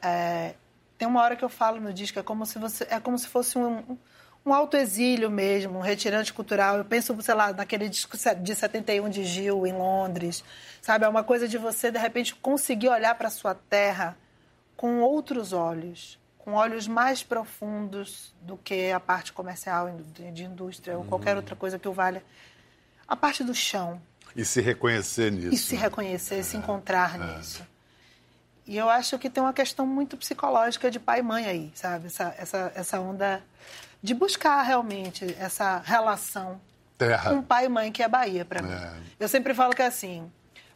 É, 0.00 0.54
tem 0.96 1.08
uma 1.08 1.20
hora 1.20 1.34
que 1.34 1.44
eu 1.44 1.48
falo 1.48 1.80
no 1.80 1.92
disco, 1.92 2.16
é 2.16 2.22
como 2.22 2.46
se, 2.46 2.60
você, 2.60 2.86
é 2.88 3.00
como 3.00 3.18
se 3.18 3.26
fosse 3.26 3.58
um, 3.58 3.98
um 4.46 4.54
autoexílio 4.54 5.28
mesmo, 5.28 5.78
um 5.78 5.82
retirante 5.82 6.32
cultural. 6.32 6.78
Eu 6.78 6.84
penso, 6.84 7.20
sei 7.20 7.34
lá, 7.34 7.52
naquele 7.52 7.88
disco 7.88 8.16
de 8.40 8.54
71 8.54 9.08
de 9.08 9.24
Gil, 9.24 9.66
em 9.66 9.72
Londres. 9.72 10.44
Sabe? 10.80 11.06
É 11.06 11.08
uma 11.08 11.24
coisa 11.24 11.48
de 11.48 11.58
você, 11.58 11.90
de 11.90 11.98
repente, 11.98 12.36
conseguir 12.36 12.88
olhar 12.88 13.16
para 13.16 13.26
a 13.26 13.32
sua 13.32 13.56
terra 13.56 14.16
com 14.76 15.00
outros 15.00 15.52
olhos, 15.52 16.20
com 16.38 16.52
olhos 16.52 16.86
mais 16.86 17.24
profundos 17.24 18.32
do 18.42 18.56
que 18.56 18.92
a 18.92 19.00
parte 19.00 19.32
comercial, 19.32 19.90
de 20.32 20.44
indústria 20.44 20.96
ou 20.96 21.02
qualquer 21.04 21.34
outra 21.34 21.56
coisa 21.56 21.80
que 21.80 21.88
o 21.88 21.92
valha. 21.92 22.22
A 23.08 23.16
parte 23.16 23.42
do 23.42 23.52
chão, 23.52 24.00
e 24.34 24.44
se 24.44 24.60
reconhecer 24.60 25.30
nisso. 25.32 25.54
E 25.54 25.56
se 25.56 25.76
reconhecer, 25.76 26.36
é, 26.36 26.42
se 26.42 26.56
encontrar 26.56 27.20
é. 27.20 27.36
nisso. 27.36 27.66
E 28.66 28.76
eu 28.76 28.88
acho 28.88 29.18
que 29.18 29.28
tem 29.28 29.42
uma 29.42 29.52
questão 29.52 29.86
muito 29.86 30.16
psicológica 30.16 30.90
de 30.90 31.00
pai 31.00 31.20
e 31.20 31.22
mãe 31.22 31.44
aí, 31.46 31.72
sabe? 31.74 32.06
Essa, 32.06 32.34
essa, 32.38 32.72
essa 32.74 33.00
onda 33.00 33.42
de 34.02 34.14
buscar 34.14 34.62
realmente 34.62 35.34
essa 35.38 35.82
relação 35.84 36.60
Terra. 36.96 37.30
com 37.30 37.42
pai 37.42 37.66
e 37.66 37.68
mãe, 37.68 37.90
que 37.90 38.02
é 38.02 38.08
Bahia 38.08 38.44
para 38.44 38.62
mim. 38.62 38.72
É. 38.72 38.92
Eu 39.18 39.28
sempre 39.28 39.54
falo 39.54 39.74
que 39.74 39.82
é 39.82 39.86
assim: 39.86 40.30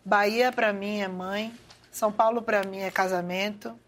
Bahia 0.04 0.50
para 0.50 0.73
mim 0.73 1.00
é 1.00 1.08
mãe, 1.08 1.54
São 1.90 2.11
Paulo 2.11 2.42
para 2.42 2.64
mim 2.64 2.80
é 2.80 2.90
casamento, 2.90 3.78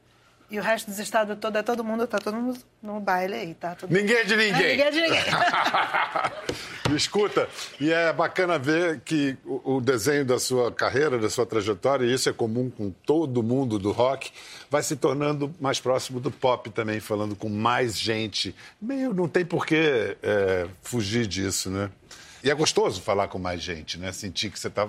e 0.49 0.59
o 0.59 0.63
resto 0.63 0.89
dos 0.89 0.99
estados 1.01 1.37
todo 1.39 1.57
é 1.57 1.63
todo 1.63 1.83
mundo, 1.83 2.07
tá 2.07 2.19
todo 2.19 2.37
mundo 2.37 2.59
no 2.81 3.01
baile 3.01 3.35
aí, 3.35 3.55
tá? 3.55 3.75
Todo 3.75 3.93
ninguém 3.93 4.17
é 4.17 4.25
de 4.25 4.37
ninguém. 4.37 4.63
É, 4.63 4.71
ninguém 4.71 4.87
é 4.87 4.91
de 4.91 5.01
ninguém. 5.01 5.25
Escuta, 6.95 7.49
e 7.81 7.93
é 7.93 8.13
bacana 8.13 8.59
ver 8.59 9.01
que 9.01 9.37
o, 9.45 9.81
desenho 9.81 10.25
da 10.25 10.39
sua 10.39 10.71
carreira, 10.71 11.19
da 11.19 11.29
sua 11.29 11.45
trajetória, 11.45 12.05
e 12.05 12.13
isso 12.13 12.29
é 12.29 12.33
comum 12.33 12.71
com 12.71 12.91
todo 12.91 13.43
mundo 13.43 13.79
do 13.79 13.93
rock, 13.93 14.31
vai 14.71 14.83
se 14.83 14.97
tornando 14.97 15.55
mais 15.61 15.81
próximo 15.81 16.21
do 16.21 16.31
pop 16.31 16.71
também, 16.71 17.01
falando 17.01 17.35
com 17.35 17.49
mais 17.49 17.99
gente. 17.99 18.55
Meio 18.81 19.13
não 19.13 19.29
tem 19.29 19.45
por 19.45 19.67
que 19.67 20.17
é, 20.23 20.67
fugir 20.83 21.27
disso, 21.27 21.71
né? 21.71 21.91
E 22.43 22.51
é 22.51 22.55
gostoso 22.55 23.01
falar 23.01 23.29
com 23.29 23.39
mais 23.39 23.61
gente, 23.61 23.99
né? 23.99 24.13
Sentir 24.13 24.51
que 24.51 24.59
você 24.59 24.69
está 24.69 24.89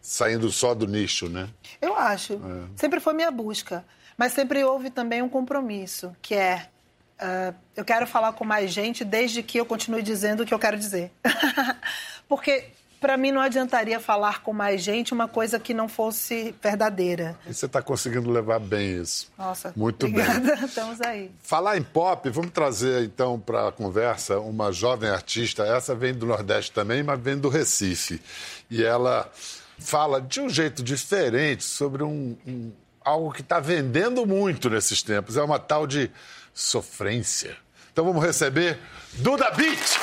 saindo 0.00 0.50
só 0.50 0.74
do 0.74 0.86
nicho, 0.86 1.28
né? 1.28 1.48
Eu 1.80 1.96
acho. 1.96 2.34
É. 2.34 2.38
Sempre 2.76 3.00
foi 3.00 3.12
minha 3.12 3.30
busca. 3.30 3.84
Mas 4.16 4.32
sempre 4.32 4.64
houve 4.64 4.88
também 4.90 5.20
um 5.20 5.28
compromisso, 5.28 6.16
que 6.22 6.34
é 6.34 6.68
uh, 7.20 7.54
eu 7.74 7.84
quero 7.84 8.06
falar 8.06 8.32
com 8.32 8.44
mais 8.44 8.70
gente 8.70 9.04
desde 9.04 9.42
que 9.42 9.58
eu 9.58 9.66
continue 9.66 10.02
dizendo 10.02 10.42
o 10.42 10.46
que 10.46 10.54
eu 10.54 10.58
quero 10.58 10.78
dizer. 10.78 11.10
Porque 12.28 12.70
para 13.00 13.16
mim 13.16 13.30
não 13.30 13.40
adiantaria 13.40 14.00
falar 14.00 14.42
com 14.42 14.52
mais 14.52 14.82
gente 14.82 15.12
uma 15.12 15.28
coisa 15.28 15.58
que 15.58 15.74
não 15.74 15.88
fosse 15.88 16.54
verdadeira. 16.62 17.38
E 17.46 17.54
você 17.54 17.66
está 17.66 17.82
conseguindo 17.82 18.30
levar 18.30 18.58
bem 18.58 19.00
isso. 19.00 19.30
Nossa, 19.38 19.72
muito 19.76 20.06
obrigada. 20.06 20.56
bem. 20.56 20.64
Estamos 20.64 21.00
aí. 21.00 21.30
Falar 21.42 21.76
em 21.76 21.82
pop, 21.82 22.28
vamos 22.30 22.50
trazer 22.50 23.04
então 23.04 23.38
para 23.38 23.68
a 23.68 23.72
conversa 23.72 24.40
uma 24.40 24.72
jovem 24.72 25.10
artista. 25.10 25.64
Essa 25.64 25.94
vem 25.94 26.14
do 26.14 26.26
Nordeste 26.26 26.72
também, 26.72 27.02
mas 27.02 27.20
vem 27.20 27.38
do 27.38 27.48
Recife. 27.48 28.20
E 28.70 28.82
ela 28.82 29.30
fala 29.78 30.20
de 30.20 30.40
um 30.40 30.48
jeito 30.48 30.82
diferente 30.82 31.62
sobre 31.64 32.02
um, 32.02 32.36
um 32.46 32.72
algo 33.04 33.30
que 33.30 33.42
está 33.42 33.60
vendendo 33.60 34.26
muito 34.26 34.68
nesses 34.68 35.02
tempos. 35.02 35.36
É 35.36 35.42
uma 35.42 35.60
tal 35.60 35.86
de 35.86 36.10
sofrência. 36.56 37.54
Então 37.92 38.02
vamos 38.02 38.24
receber 38.24 38.78
Duda 39.12 39.50
Beat. 39.50 39.98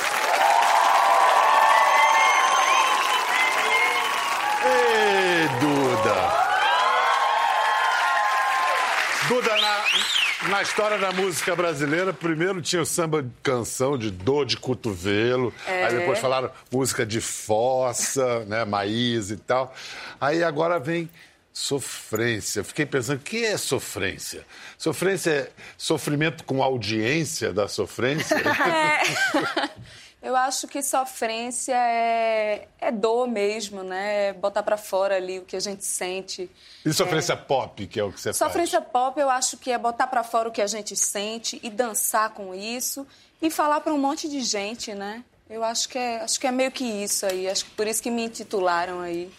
Ei, 4.64 5.48
Duda! 5.60 6.44
Duda, 9.28 9.56
na, 9.56 10.48
na 10.50 10.62
história 10.62 10.96
da 10.96 11.10
música 11.10 11.56
brasileira, 11.56 12.12
primeiro 12.12 12.62
tinha 12.62 12.82
o 12.82 12.86
samba 12.86 13.26
canção 13.42 13.98
de 13.98 14.12
dor 14.12 14.46
de 14.46 14.56
cotovelo, 14.56 15.52
é. 15.66 15.86
aí 15.86 15.96
depois 15.98 16.20
falaram 16.20 16.52
música 16.70 17.04
de 17.04 17.20
fossa, 17.20 18.44
né, 18.44 18.64
maíz 18.64 19.30
e 19.30 19.36
tal. 19.36 19.74
Aí 20.20 20.44
agora 20.44 20.78
vem 20.78 21.10
sofrência. 21.54 22.64
Fiquei 22.64 22.84
pensando, 22.84 23.18
o 23.18 23.22
que 23.22 23.44
é 23.44 23.56
sofrência? 23.56 24.44
Sofrência 24.76 25.30
é 25.30 25.50
sofrimento 25.78 26.42
com 26.42 26.60
audiência 26.60 27.52
da 27.52 27.68
sofrência? 27.68 28.36
É. 28.64 29.70
Eu 30.20 30.34
acho 30.34 30.66
que 30.66 30.82
sofrência 30.82 31.76
é, 31.76 32.66
é 32.80 32.90
dor 32.90 33.28
mesmo, 33.28 33.82
né? 33.82 34.28
É 34.28 34.32
botar 34.32 34.62
para 34.62 34.78
fora 34.78 35.16
ali 35.16 35.38
o 35.38 35.42
que 35.42 35.54
a 35.54 35.60
gente 35.60 35.84
sente. 35.84 36.50
E 36.82 36.92
sofrência 36.94 37.34
é... 37.34 37.36
pop, 37.36 37.86
que 37.86 38.00
é 38.00 38.04
o 38.04 38.10
que 38.10 38.18
você 38.18 38.32
sofrência 38.32 38.46
faz? 38.46 38.70
Sofrência 38.70 38.80
pop, 38.80 39.20
eu 39.20 39.28
acho 39.28 39.58
que 39.58 39.70
é 39.70 39.76
botar 39.76 40.06
para 40.06 40.24
fora 40.24 40.48
o 40.48 40.52
que 40.52 40.62
a 40.62 40.66
gente 40.66 40.96
sente 40.96 41.60
e 41.62 41.68
dançar 41.68 42.30
com 42.30 42.54
isso 42.54 43.06
e 43.42 43.50
falar 43.50 43.80
para 43.80 43.92
um 43.92 43.98
monte 43.98 44.26
de 44.26 44.40
gente, 44.40 44.94
né? 44.94 45.22
Eu 45.48 45.62
acho 45.62 45.88
que 45.88 45.98
é, 45.98 46.20
acho 46.20 46.40
que 46.40 46.46
é 46.46 46.50
meio 46.50 46.70
que 46.70 46.84
isso 46.84 47.26
aí. 47.26 47.48
Acho 47.48 47.66
que 47.66 47.70
por 47.72 47.86
isso 47.86 48.02
que 48.02 48.10
me 48.10 48.24
intitularam 48.24 49.00
aí. 49.00 49.30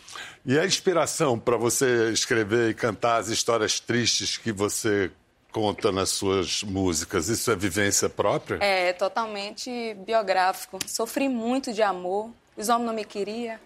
E 0.45 0.57
a 0.57 0.65
inspiração 0.65 1.39
para 1.39 1.57
você 1.57 2.11
escrever 2.11 2.69
e 2.69 2.73
cantar 2.73 3.17
as 3.17 3.29
histórias 3.29 3.79
tristes 3.79 4.37
que 4.37 4.51
você 4.51 5.11
conta 5.51 5.89
nas 5.91 6.09
suas 6.09 6.63
músicas, 6.63 7.29
isso 7.29 7.49
é 7.49 7.55
vivência 7.55 8.09
própria? 8.09 8.57
É, 8.61 8.91
totalmente 8.91 9.95
biográfico. 10.05 10.77
Sofri 10.85 11.29
muito 11.29 11.71
de 11.71 11.81
amor, 11.81 12.29
os 12.57 12.67
homens 12.67 12.85
não 12.85 12.93
me 12.93 13.05
queriam, 13.05 13.57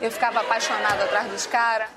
eu 0.00 0.10
ficava 0.10 0.40
apaixonada 0.40 1.02
atrás 1.04 1.30
dos 1.30 1.44
caras. 1.46 1.88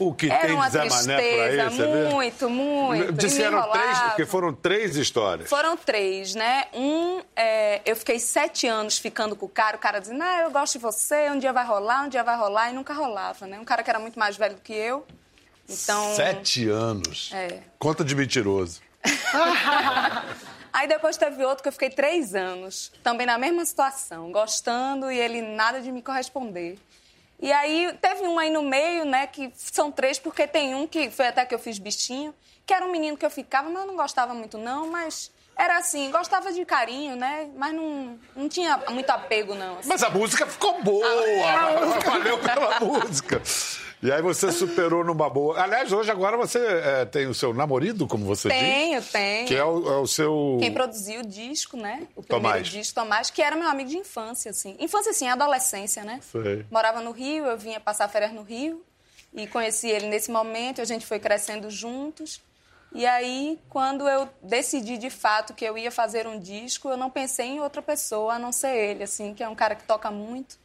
O 0.00 0.14
que 0.14 0.30
Era 0.30 0.46
tem 0.46 0.54
uma 0.54 0.70
Zé 0.70 0.80
tristeza, 0.80 1.12
Mané 1.12 1.30
por 1.30 1.40
aí, 1.40 1.70
você 1.70 1.86
muito, 2.14 2.50
muito. 2.50 3.12
Disseram 3.12 3.70
três, 3.70 3.98
porque 4.00 4.24
foram 4.24 4.50
três 4.50 4.96
histórias. 4.96 5.46
Foram 5.46 5.76
três, 5.76 6.34
né? 6.34 6.64
Um, 6.72 7.20
é, 7.36 7.82
eu 7.84 7.94
fiquei 7.94 8.18
sete 8.18 8.66
anos 8.66 8.96
ficando 8.96 9.36
com 9.36 9.44
o 9.44 9.48
cara, 9.48 9.76
o 9.76 9.78
cara 9.78 10.00
dizendo, 10.00 10.22
ah, 10.22 10.40
eu 10.40 10.50
gosto 10.50 10.72
de 10.72 10.78
você, 10.78 11.28
um 11.30 11.38
dia 11.38 11.52
vai 11.52 11.66
rolar, 11.66 12.06
um 12.06 12.08
dia 12.08 12.24
vai 12.24 12.34
rolar, 12.34 12.70
e 12.70 12.72
nunca 12.72 12.94
rolava, 12.94 13.46
né? 13.46 13.60
Um 13.60 13.64
cara 13.64 13.82
que 13.82 13.90
era 13.90 13.98
muito 13.98 14.18
mais 14.18 14.38
velho 14.38 14.54
do 14.54 14.62
que 14.62 14.72
eu. 14.72 15.06
Então... 15.68 16.14
Sete 16.14 16.66
anos? 16.70 17.30
É. 17.34 17.58
Conta 17.78 18.02
de 18.02 18.16
mentiroso. 18.16 18.80
Aí 20.72 20.88
depois 20.88 21.18
teve 21.18 21.44
outro 21.44 21.62
que 21.62 21.68
eu 21.68 21.72
fiquei 21.72 21.90
três 21.90 22.34
anos, 22.34 22.90
também 23.02 23.26
na 23.26 23.36
mesma 23.36 23.66
situação, 23.66 24.32
gostando 24.32 25.10
e 25.10 25.18
ele 25.18 25.42
nada 25.42 25.82
de 25.82 25.92
me 25.92 26.00
corresponder. 26.00 26.78
E 27.40 27.52
aí 27.52 27.96
teve 28.00 28.22
um 28.22 28.38
aí 28.38 28.50
no 28.50 28.62
meio, 28.62 29.04
né, 29.04 29.26
que 29.26 29.50
são 29.54 29.90
três, 29.90 30.18
porque 30.18 30.46
tem 30.46 30.74
um 30.74 30.86
que 30.86 31.10
foi 31.10 31.28
até 31.28 31.46
que 31.46 31.54
eu 31.54 31.58
fiz 31.58 31.78
bichinho, 31.78 32.34
que 32.66 32.74
era 32.74 32.84
um 32.84 32.92
menino 32.92 33.16
que 33.16 33.24
eu 33.24 33.30
ficava, 33.30 33.68
mas 33.70 33.80
eu 33.80 33.86
não 33.86 33.96
gostava 33.96 34.34
muito 34.34 34.58
não, 34.58 34.88
mas 34.88 35.30
era 35.56 35.78
assim, 35.78 36.10
gostava 36.10 36.52
de 36.52 36.64
carinho, 36.64 37.16
né? 37.16 37.48
Mas 37.56 37.74
não, 37.74 38.18
não 38.34 38.48
tinha 38.48 38.78
muito 38.88 39.10
apego, 39.10 39.54
não. 39.54 39.78
Assim. 39.78 39.88
Mas 39.88 40.02
a 40.02 40.10
música 40.10 40.46
ficou 40.46 40.82
boa! 40.82 41.06
Ah, 41.06 41.98
valeu 42.04 42.38
pela 42.38 42.80
música! 42.80 43.42
E 44.02 44.10
aí 44.10 44.22
você 44.22 44.50
superou 44.50 45.04
numa 45.04 45.28
boa. 45.28 45.60
Aliás, 45.60 45.92
hoje 45.92 46.10
agora 46.10 46.36
você 46.36 46.58
é, 46.58 47.04
tem 47.04 47.26
o 47.26 47.34
seu 47.34 47.52
namorado, 47.52 48.06
como 48.06 48.24
você 48.24 48.48
tenho, 48.48 48.98
diz? 49.00 49.10
Tenho, 49.10 49.24
tenho. 49.24 49.46
Que 49.46 49.54
é 49.54 49.64
o, 49.64 49.92
é 49.92 49.96
o, 49.98 50.06
seu... 50.06 50.56
Quem 50.58 50.72
produziu 50.72 51.20
o 51.20 51.26
disco, 51.26 51.76
né? 51.76 52.08
O 52.16 52.22
primeiro 52.22 52.48
Tomás. 52.48 52.68
disco, 52.68 52.94
Tomás, 52.94 53.30
que 53.30 53.42
era 53.42 53.56
meu 53.56 53.68
amigo 53.68 53.90
de 53.90 53.98
infância, 53.98 54.50
assim. 54.50 54.74
Infância, 54.78 55.10
assim, 55.10 55.28
adolescência, 55.28 56.02
né? 56.02 56.20
Sei. 56.32 56.64
Morava 56.70 57.00
no 57.02 57.10
Rio, 57.10 57.44
eu 57.44 57.58
vinha 57.58 57.78
passar 57.78 58.08
férias 58.08 58.32
no 58.32 58.42
Rio. 58.42 58.82
E 59.34 59.46
conheci 59.46 59.88
ele 59.88 60.06
nesse 60.08 60.30
momento, 60.30 60.80
a 60.80 60.84
gente 60.84 61.04
foi 61.04 61.18
crescendo 61.18 61.70
juntos. 61.70 62.42
E 62.92 63.06
aí, 63.06 63.58
quando 63.68 64.08
eu 64.08 64.28
decidi 64.42 64.96
de 64.96 65.10
fato 65.10 65.54
que 65.54 65.64
eu 65.64 65.78
ia 65.78 65.90
fazer 65.92 66.26
um 66.26 66.38
disco, 66.38 66.88
eu 66.88 66.96
não 66.96 67.10
pensei 67.10 67.46
em 67.46 67.60
outra 67.60 67.80
pessoa 67.80 68.34
a 68.34 68.38
não 68.38 68.50
ser 68.50 68.74
ele, 68.74 69.04
assim, 69.04 69.34
que 69.34 69.42
é 69.42 69.48
um 69.48 69.54
cara 69.54 69.74
que 69.74 69.84
toca 69.84 70.10
muito. 70.10 70.58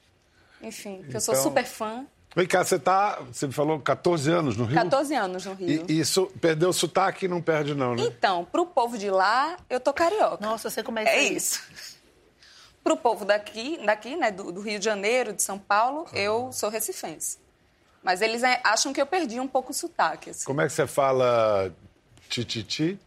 Enfim, 0.61 0.99
que 1.01 1.09
então... 1.09 1.15
eu 1.15 1.21
sou 1.21 1.33
então, 1.33 1.43
super 1.43 1.65
fã. 1.65 2.07
Vem 2.35 2.45
cá, 2.45 2.65
você 2.65 2.77
tá. 2.77 3.21
Você 3.31 3.49
falou 3.49 3.79
14 3.79 4.29
anos 4.29 4.57
no 4.57 4.65
Rio? 4.65 4.75
14 4.75 5.15
anos 5.15 5.45
no 5.45 5.53
Rio. 5.53 5.85
E 5.87 5.99
isso 5.99 6.29
perdeu 6.41 6.69
o 6.69 6.73
sotaque 6.73 7.29
não 7.29 7.41
perde, 7.41 7.73
não, 7.73 7.95
né? 7.95 8.03
Então, 8.03 8.43
pro 8.43 8.65
povo 8.65 8.97
de 8.97 9.09
lá, 9.09 9.55
eu 9.69 9.79
tô 9.79 9.93
carioca. 9.93 10.45
Nossa, 10.45 10.69
você 10.69 10.83
como 10.83 10.99
é 10.99 11.05
que 11.05 11.09
é 11.09 11.23
isso? 11.23 11.63
Pro 12.83 12.97
povo 12.97 13.23
daqui, 13.23 13.79
daqui, 13.85 14.17
né, 14.17 14.31
do, 14.31 14.51
do 14.51 14.59
Rio 14.59 14.77
de 14.77 14.85
Janeiro, 14.85 15.33
de 15.33 15.41
São 15.41 15.57
Paulo, 15.57 16.05
ah. 16.11 16.17
eu 16.17 16.51
sou 16.51 16.69
recifense. 16.69 17.39
Mas 18.03 18.21
eles 18.21 18.43
é, 18.43 18.59
acham 18.63 18.93
que 18.93 19.01
eu 19.01 19.07
perdi 19.07 19.39
um 19.39 19.47
pouco 19.47 19.71
o 19.71 19.73
sotaque. 19.73 20.29
Assim. 20.29 20.45
Como 20.45 20.61
é 20.61 20.67
que 20.67 20.73
você 20.73 20.85
fala 20.85 21.73
tititi? 22.29 22.99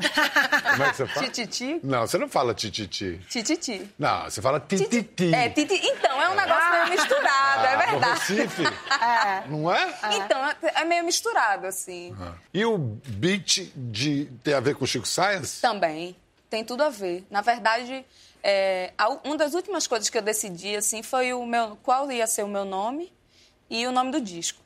Como 0.00 0.82
é 0.82 0.90
que 0.90 0.96
você 0.96 1.06
fala? 1.06 1.26
Tititi? 1.26 1.80
Não, 1.82 2.00
você 2.06 2.18
não 2.18 2.28
fala 2.28 2.54
tititi. 2.54 3.20
Tititi. 3.28 3.90
Não, 3.98 4.24
você 4.24 4.40
fala 4.40 4.60
tititi. 4.60 5.34
É, 5.34 5.48
titi. 5.48 5.74
Então, 5.74 6.22
é 6.22 6.28
um 6.28 6.34
negócio 6.34 6.62
ah. 6.62 6.72
meio 6.72 6.90
misturado, 6.90 7.64
é 7.64 7.68
ah, 7.68 7.72
é 7.72 7.86
verdade. 7.86 8.34
Recife? 8.34 8.62
É. 8.64 9.48
Não 9.48 9.72
é? 9.72 9.94
Então, 10.16 10.40
é 10.74 10.84
meio 10.84 11.04
misturado, 11.04 11.66
assim. 11.66 12.10
Uhum. 12.12 12.34
E 12.52 12.64
o 12.64 12.78
beat 12.78 13.72
de, 13.74 14.26
tem 14.42 14.54
a 14.54 14.60
ver 14.60 14.74
com 14.74 14.84
o 14.84 14.86
Chico 14.86 15.06
Science? 15.06 15.60
Também. 15.60 16.16
Tem 16.48 16.64
tudo 16.64 16.82
a 16.82 16.90
ver. 16.90 17.24
Na 17.30 17.40
verdade, 17.40 18.04
é, 18.42 18.92
uma 19.24 19.36
das 19.36 19.54
últimas 19.54 19.86
coisas 19.86 20.08
que 20.08 20.18
eu 20.18 20.22
decidi, 20.22 20.76
assim, 20.76 21.02
foi 21.02 21.32
o 21.32 21.44
meu, 21.46 21.76
qual 21.82 22.10
ia 22.10 22.26
ser 22.26 22.42
o 22.42 22.48
meu 22.48 22.64
nome 22.64 23.12
e 23.68 23.86
o 23.86 23.92
nome 23.92 24.10
do 24.10 24.20
disco. 24.20 24.60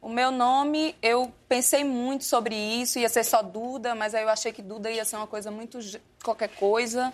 O 0.00 0.08
meu 0.08 0.30
nome, 0.30 0.96
eu 1.02 1.30
pensei 1.46 1.84
muito 1.84 2.24
sobre 2.24 2.54
isso, 2.54 2.98
ia 2.98 3.08
ser 3.08 3.22
só 3.22 3.42
Duda, 3.42 3.94
mas 3.94 4.14
aí 4.14 4.22
eu 4.22 4.30
achei 4.30 4.50
que 4.50 4.62
Duda 4.62 4.90
ia 4.90 5.04
ser 5.04 5.16
uma 5.16 5.26
coisa 5.26 5.50
muito 5.50 5.78
qualquer 6.24 6.48
coisa. 6.48 7.12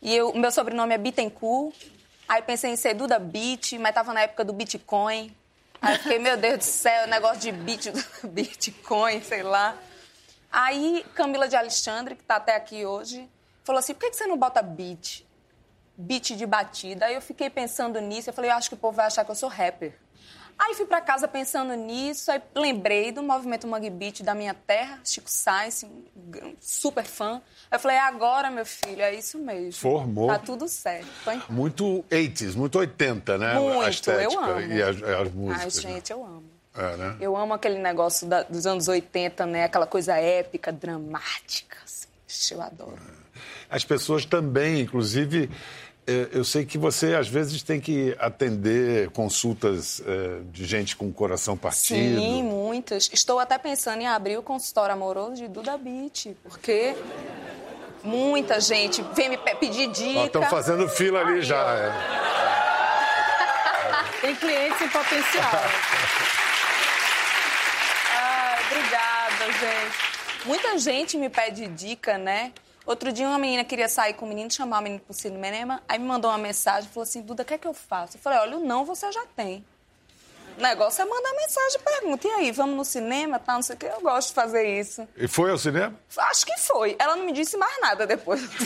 E 0.00 0.20
o 0.22 0.32
meu 0.38 0.52
sobrenome 0.52 0.94
é 0.94 0.98
Bittencourt. 0.98 1.74
Aí 2.28 2.40
pensei 2.42 2.70
em 2.70 2.76
ser 2.76 2.94
Duda 2.94 3.18
Bit, 3.18 3.76
mas 3.78 3.90
estava 3.90 4.14
na 4.14 4.22
época 4.22 4.44
do 4.44 4.52
Bitcoin. 4.52 5.34
Aí 5.82 5.98
fiquei, 5.98 6.18
meu 6.18 6.36
Deus 6.36 6.58
do 6.58 6.64
céu, 6.64 7.08
negócio 7.08 7.40
de 7.40 7.52
bit, 7.52 7.90
Bitcoin, 8.22 9.22
sei 9.22 9.42
lá. 9.42 9.76
Aí 10.52 11.04
Camila 11.14 11.48
de 11.48 11.56
Alexandre, 11.56 12.14
que 12.14 12.22
está 12.22 12.36
até 12.36 12.54
aqui 12.54 12.84
hoje, 12.84 13.28
falou 13.64 13.78
assim: 13.80 13.94
por 13.94 14.10
que 14.10 14.16
você 14.16 14.26
não 14.26 14.36
bota 14.36 14.60
beat? 14.60 15.24
Beat 15.96 16.36
de 16.36 16.46
batida. 16.46 17.06
Aí 17.06 17.14
eu 17.14 17.22
fiquei 17.22 17.48
pensando 17.48 18.00
nisso, 18.00 18.28
eu 18.28 18.34
falei, 18.34 18.50
eu 18.50 18.54
acho 18.54 18.68
que 18.68 18.74
o 18.74 18.78
povo 18.78 18.96
vai 18.96 19.06
achar 19.06 19.24
que 19.24 19.30
eu 19.30 19.34
sou 19.34 19.48
rapper. 19.48 19.94
Aí 20.60 20.74
fui 20.74 20.84
para 20.84 21.00
casa 21.00 21.26
pensando 21.26 21.74
nisso, 21.74 22.30
aí 22.30 22.42
lembrei 22.54 23.10
do 23.12 23.22
movimento 23.22 23.66
Mangue 23.66 23.88
Beat 23.88 24.22
da 24.22 24.34
minha 24.34 24.52
terra, 24.52 25.00
Chico 25.02 25.30
Sainz, 25.30 25.86
super 26.60 27.04
fã. 27.04 27.40
Aí 27.70 27.76
eu 27.76 27.80
falei, 27.80 27.96
é 27.96 28.00
agora, 28.00 28.50
meu 28.50 28.66
filho, 28.66 29.00
é 29.00 29.14
isso 29.14 29.38
mesmo. 29.38 29.72
Formou. 29.72 30.26
Tá 30.26 30.38
tudo 30.38 30.68
certo. 30.68 31.08
Muito 31.48 32.04
80s, 32.10 32.54
muito 32.54 32.78
80, 32.78 33.38
né? 33.38 33.54
Muito, 33.54 33.80
a 33.80 33.88
estética 33.88 34.34
eu 34.34 34.38
amo. 34.38 34.60
E 34.60 34.82
as, 34.82 35.02
as 35.02 35.32
músicas. 35.32 35.84
Ai, 35.84 35.92
gente, 35.92 36.12
eu 36.12 36.22
amo. 36.22 36.50
É, 36.76 36.96
né? 36.96 37.16
Eu 37.18 37.36
amo 37.38 37.54
aquele 37.54 37.78
negócio 37.78 38.28
da, 38.28 38.42
dos 38.42 38.66
anos 38.66 38.86
80, 38.86 39.46
né? 39.46 39.64
Aquela 39.64 39.86
coisa 39.86 40.16
épica, 40.18 40.70
dramática. 40.70 41.78
Assim. 41.82 42.54
Eu 42.54 42.60
adoro. 42.60 42.98
As 43.70 43.82
pessoas 43.82 44.26
também, 44.26 44.80
inclusive, 44.80 45.48
é, 45.48 45.50
eu 46.06 46.44
sei 46.44 46.64
que 46.64 46.76
você, 46.76 47.14
às 47.14 47.28
vezes, 47.28 47.62
tem 47.62 47.80
que 47.80 48.16
atender 48.18 49.10
consultas 49.10 50.02
é, 50.04 50.40
de 50.50 50.64
gente 50.64 50.96
com 50.96 51.08
o 51.08 51.12
coração 51.12 51.56
partido. 51.56 52.20
Sim, 52.20 52.42
muitas. 52.42 53.08
Estou 53.12 53.38
até 53.38 53.56
pensando 53.58 54.00
em 54.00 54.06
abrir 54.06 54.36
o 54.36 54.42
consultório 54.42 54.92
amoroso 54.92 55.36
de 55.36 55.48
Duda 55.48 55.76
Beat, 55.78 56.34
porque 56.42 56.94
muita 58.02 58.60
gente 58.60 59.04
vem 59.14 59.28
me 59.28 59.38
pedir 59.38 59.90
dica. 59.90 60.24
Estão 60.24 60.42
fazendo 60.44 60.88
fila 60.88 61.20
ali 61.20 61.34
Ai, 61.34 61.42
já. 61.42 61.74
É. 61.76 61.92
Tem 64.20 64.34
clientes 64.34 64.80
em 64.80 64.88
potencial. 64.88 65.50
Ai, 68.16 68.58
obrigada, 68.66 69.52
gente. 69.52 70.10
Muita 70.46 70.78
gente 70.78 71.16
me 71.18 71.28
pede 71.28 71.68
dica, 71.68 72.18
né? 72.18 72.52
Outro 72.90 73.12
dia 73.12 73.28
uma 73.28 73.38
menina 73.38 73.62
queria 73.62 73.88
sair 73.88 74.14
com 74.14 74.26
o 74.26 74.28
menino, 74.28 74.50
chamar 74.50 74.80
o 74.80 74.82
menino 74.82 75.00
pro 75.00 75.14
cinema, 75.14 75.80
aí 75.88 75.96
me 75.96 76.06
mandou 76.06 76.28
uma 76.28 76.36
mensagem, 76.36 76.90
falou 76.90 77.04
assim, 77.04 77.22
Duda, 77.22 77.44
o 77.44 77.46
que 77.46 77.54
é 77.54 77.58
que 77.58 77.68
eu 77.68 77.72
faço? 77.72 78.16
Eu 78.16 78.20
falei, 78.20 78.40
olha, 78.40 78.56
o 78.56 78.66
não 78.66 78.84
você 78.84 79.12
já 79.12 79.24
tem. 79.36 79.64
O 80.58 80.60
negócio 80.60 81.00
é 81.00 81.04
mandar 81.04 81.32
mensagem, 81.34 81.80
pergunta. 81.84 82.26
E 82.26 82.30
aí, 82.32 82.50
vamos 82.50 82.76
no 82.76 82.84
cinema, 82.84 83.38
tá, 83.38 83.54
não 83.54 83.62
sei 83.62 83.76
o 83.76 83.78
quê? 83.78 83.86
Eu 83.94 84.00
gosto 84.00 84.30
de 84.30 84.34
fazer 84.34 84.80
isso. 84.80 85.06
E 85.16 85.28
foi 85.28 85.52
ao 85.52 85.56
cinema? 85.56 85.94
Acho 86.16 86.44
que 86.44 86.58
foi. 86.58 86.96
Ela 86.98 87.14
não 87.14 87.26
me 87.26 87.32
disse 87.32 87.56
mais 87.56 87.80
nada 87.80 88.08
depois. 88.08 88.40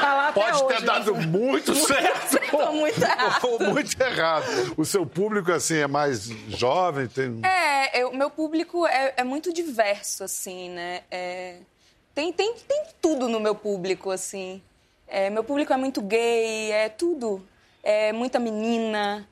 tá 0.00 0.30
Pode 0.32 0.58
ter 0.58 0.64
hoje, 0.64 0.84
dado 0.84 1.12
muito 1.16 1.74
certo. 1.74 2.38
Ou 2.54 2.72
muito 2.74 3.02
errado. 3.02 3.44
Ou 3.44 3.58
muito 3.58 4.00
errado. 4.00 4.74
O 4.76 4.84
seu 4.84 5.04
público, 5.04 5.50
assim, 5.50 5.78
é 5.78 5.88
mais 5.88 6.26
jovem? 6.46 7.08
Tem... 7.08 7.40
É, 7.42 8.06
o 8.06 8.16
meu 8.16 8.30
público 8.30 8.86
é, 8.86 9.14
é, 9.16 9.24
muito 9.24 9.52
diverso, 9.52 10.22
assim, 10.22 10.70
né? 10.70 11.02
É... 11.10 11.56
Tem, 12.14 12.32
tem, 12.32 12.54
tem 12.54 12.84
tudo 13.00 13.28
no 13.28 13.40
meu 13.40 13.54
público, 13.54 14.10
assim. 14.10 14.62
É, 15.06 15.30
meu 15.30 15.44
público 15.44 15.72
é 15.72 15.76
muito 15.76 16.00
gay, 16.02 16.70
é 16.72 16.88
tudo. 16.88 17.46
É 17.82 18.12
muita 18.12 18.38
menina, 18.38 19.26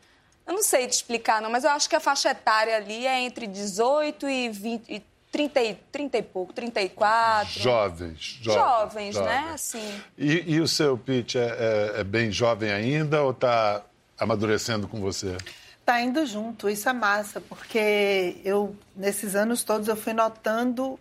eu 0.49 0.55
não 0.55 0.63
sei 0.63 0.87
te 0.87 0.95
explicar, 0.95 1.43
não, 1.43 1.51
mas 1.51 1.65
eu 1.65 1.71
acho 1.71 1.87
que 1.91 1.95
a 1.95 2.01
faixa 2.01 2.31
etária 2.31 2.75
ali 2.75 3.07
é 3.07 3.21
entre 3.21 3.47
18 3.47 4.27
e 4.27 4.49
20, 4.49 4.91
e 4.91 5.03
30, 5.31 5.61
e, 5.61 5.75
30 5.93 6.17
e 6.17 6.23
pouco, 6.23 6.55
34. 6.55 7.61
Jovens, 7.61 8.39
jovens. 8.41 8.55
Jovens, 8.55 9.15
jovens. 9.15 9.29
né? 9.29 9.51
Assim. 9.53 10.03
E, 10.17 10.55
e, 10.55 10.59
o 10.59 10.67
seu 10.67 10.97
pitch 10.97 11.35
é, 11.35 11.41
é, 11.41 12.01
é, 12.01 12.05
bem 12.05 12.33
jovem 12.33 12.73
ainda 12.73 13.23
ou 13.23 13.33
está 13.33 13.83
amadurecendo 14.19 14.89
com 14.89 14.99
você? 15.03 15.37
Tá 15.85 16.01
indo 16.01 16.25
junto, 16.25 16.67
isso 16.67 16.89
é 16.89 16.95
massa, 16.95 17.43
porque 17.43 18.39
eu, 18.43 18.75
nesses 18.97 19.35
anos 19.35 19.63
todos, 19.63 19.87
eu 19.87 19.97
fui 19.97 20.15
notando 20.15 20.99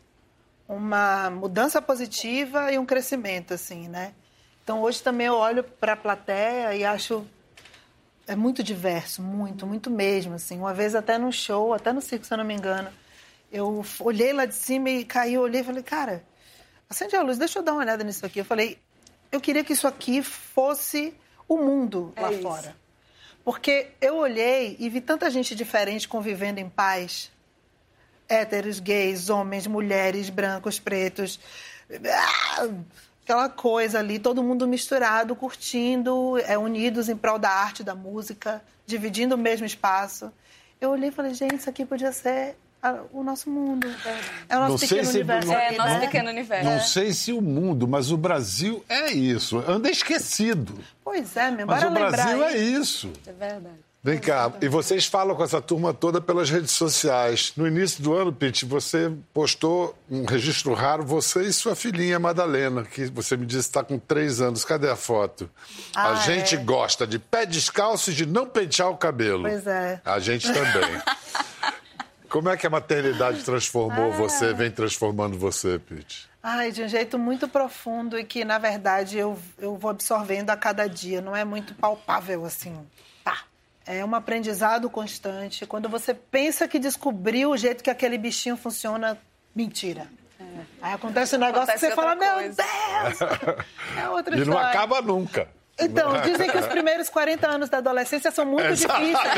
uma 0.67 1.29
mudança 1.29 1.81
positiva 1.81 2.71
e 2.71 2.77
um 2.77 2.85
crescimento, 2.85 3.53
assim, 3.53 3.87
né? 3.87 4.13
Então, 4.63 4.81
hoje 4.81 5.01
também 5.01 5.27
eu 5.27 5.35
olho 5.35 5.63
para 5.63 5.93
a 5.93 5.97
plateia 5.97 6.75
e 6.75 6.83
acho 6.83 7.25
é 8.27 8.35
muito 8.35 8.61
diverso, 8.61 9.21
muito, 9.21 9.65
muito 9.65 9.89
mesmo, 9.89 10.35
assim. 10.35 10.57
Uma 10.57 10.73
vez 10.73 10.93
até 10.93 11.17
no 11.17 11.31
show, 11.31 11.73
até 11.73 11.93
no 11.93 12.01
circo, 12.01 12.25
se 12.25 12.33
eu 12.33 12.37
não 12.37 12.43
me 12.43 12.53
engano, 12.53 12.89
eu 13.51 13.83
olhei 14.01 14.33
lá 14.33 14.45
de 14.45 14.53
cima 14.53 14.89
e 14.89 15.05
caiu, 15.05 15.41
olhei 15.41 15.61
e 15.61 15.63
falei, 15.63 15.81
cara, 15.81 16.23
acende 16.89 17.15
a 17.15 17.21
luz, 17.21 17.37
deixa 17.37 17.59
eu 17.59 17.63
dar 17.63 17.71
uma 17.71 17.81
olhada 17.81 18.03
nisso 18.03 18.25
aqui. 18.25 18.39
Eu 18.39 18.45
falei, 18.45 18.77
eu 19.31 19.39
queria 19.39 19.63
que 19.63 19.71
isso 19.71 19.87
aqui 19.87 20.21
fosse 20.21 21.13
o 21.47 21.57
mundo 21.57 22.11
é 22.17 22.21
lá 22.21 22.31
fora. 22.33 22.75
Porque 23.43 23.91
eu 24.01 24.17
olhei 24.17 24.75
e 24.77 24.89
vi 24.89 24.99
tanta 24.99 25.29
gente 25.29 25.55
diferente 25.55 26.07
convivendo 26.07 26.59
em 26.59 26.69
paz. 26.69 27.31
Héteros, 28.29 28.79
gays, 28.79 29.29
homens, 29.29 29.67
mulheres, 29.67 30.29
brancos, 30.29 30.79
pretos. 30.79 31.39
Ah, 32.05 32.67
aquela 33.23 33.49
coisa 33.49 33.99
ali, 33.99 34.19
todo 34.19 34.43
mundo 34.43 34.67
misturado, 34.67 35.35
curtindo, 35.35 36.37
é, 36.39 36.57
unidos 36.57 37.09
em 37.09 37.15
prol 37.15 37.37
da 37.37 37.49
arte, 37.49 37.83
da 37.83 37.95
música, 37.95 38.61
dividindo 38.85 39.35
o 39.35 39.37
mesmo 39.37 39.65
espaço. 39.65 40.31
Eu 40.79 40.91
olhei 40.91 41.09
e 41.09 41.11
falei, 41.11 41.33
gente, 41.33 41.55
isso 41.55 41.69
aqui 41.69 41.85
podia 41.85 42.11
ser 42.11 42.55
o 43.11 43.23
nosso 43.23 43.49
mundo. 43.49 43.87
É, 44.05 44.53
é 44.53 44.57
o 44.57 44.59
nosso 44.61 44.71
não 44.71 44.79
pequeno 44.79 45.09
universo. 45.09 45.51
É, 45.51 45.71
nosso 45.77 45.93
né? 45.93 45.99
pequeno 45.99 46.29
universo. 46.29 46.69
Não 46.69 46.79
sei 46.79 47.13
se 47.13 47.33
o 47.33 47.41
mundo, 47.41 47.87
mas 47.87 48.11
o 48.11 48.17
Brasil 48.17 48.83
é 48.87 49.11
isso. 49.11 49.57
Anda 49.67 49.89
esquecido. 49.89 50.79
Pois 51.03 51.35
é, 51.35 51.51
meu 51.51 51.65
Mas 51.65 51.83
o 51.83 51.89
Brasil 51.89 52.43
é 52.43 52.57
isso. 52.57 53.11
É 53.25 53.31
verdade. 53.31 53.86
Vem 54.07 54.19
cá, 54.19 54.53
e 54.61 54.69
vocês 54.69 55.05
falam 55.05 55.35
com 55.35 55.43
essa 55.43 55.61
turma 55.61 55.93
toda 55.93 56.21
pelas 56.21 56.49
redes 56.49 56.71
sociais. 56.71 57.51
No 57.57 57.67
início 57.67 58.01
do 58.01 58.13
ano, 58.13 58.31
Pete, 58.31 58.63
você 58.63 59.11
postou 59.33 59.93
um 60.09 60.23
registro 60.23 60.73
raro, 60.73 61.03
você 61.03 61.41
e 61.41 61.51
sua 61.51 61.75
filhinha 61.75 62.17
Madalena, 62.17 62.85
que 62.85 63.07
você 63.07 63.35
me 63.35 63.45
disse 63.45 63.67
está 63.67 63.83
com 63.83 63.99
três 63.99 64.39
anos. 64.39 64.63
Cadê 64.63 64.89
a 64.89 64.95
foto? 64.95 65.49
Ah, 65.93 66.11
a 66.11 66.15
gente 66.15 66.55
é. 66.55 66.57
gosta 66.57 67.05
de 67.05 67.19
pé 67.19 67.45
descalço 67.45 68.11
e 68.11 68.13
de 68.13 68.25
não 68.25 68.47
pentear 68.47 68.89
o 68.89 68.95
cabelo. 68.95 69.41
Pois 69.41 69.67
é. 69.67 69.99
A 70.05 70.19
gente 70.19 70.47
também. 70.53 71.01
Como 72.29 72.47
é 72.47 72.55
que 72.55 72.65
a 72.65 72.69
maternidade 72.69 73.43
transformou 73.43 74.13
ah. 74.13 74.15
você, 74.15 74.53
vem 74.53 74.71
transformando 74.71 75.37
você, 75.37 75.79
Pete? 75.79 76.29
Ai, 76.41 76.71
de 76.71 76.81
um 76.81 76.87
jeito 76.87 77.19
muito 77.19 77.45
profundo 77.49 78.17
e 78.17 78.23
que, 78.23 78.45
na 78.45 78.57
verdade, 78.57 79.17
eu, 79.17 79.37
eu 79.59 79.75
vou 79.75 79.91
absorvendo 79.91 80.49
a 80.49 80.55
cada 80.55 80.87
dia. 80.87 81.19
Não 81.19 81.35
é 81.35 81.43
muito 81.43 81.75
palpável 81.75 82.45
assim. 82.45 82.73
É 83.87 84.03
um 84.03 84.13
aprendizado 84.13 84.89
constante. 84.89 85.65
Quando 85.65 85.87
você 85.87 86.13
pensa 86.13 86.67
que 86.67 86.77
descobriu 86.77 87.51
o 87.51 87.57
jeito 87.57 87.81
que 87.81 87.89
aquele 87.89 88.17
bichinho 88.17 88.57
funciona, 88.57 89.17
mentira. 89.55 90.07
É. 90.39 90.43
Aí 90.81 90.93
acontece 90.93 91.35
um 91.37 91.39
negócio 91.39 91.63
acontece 91.63 91.87
que 91.87 91.95
você 91.95 91.95
fala, 91.95 92.15
coisa. 92.15 92.33
meu 92.33 92.47
Deus! 92.47 93.65
É 93.97 94.09
outra 94.09 94.35
e 94.35 94.39
história. 94.39 94.43
E 94.43 94.45
não 94.45 94.57
acaba 94.57 95.01
nunca. 95.01 95.47
Então, 95.79 96.21
dizem 96.21 96.49
que 96.49 96.57
os 96.57 96.65
primeiros 96.65 97.07
40 97.07 97.47
anos 97.47 97.69
da 97.69 97.77
adolescência 97.77 98.31
são 98.31 98.45
muito 98.45 98.67
difíceis. 98.69 99.35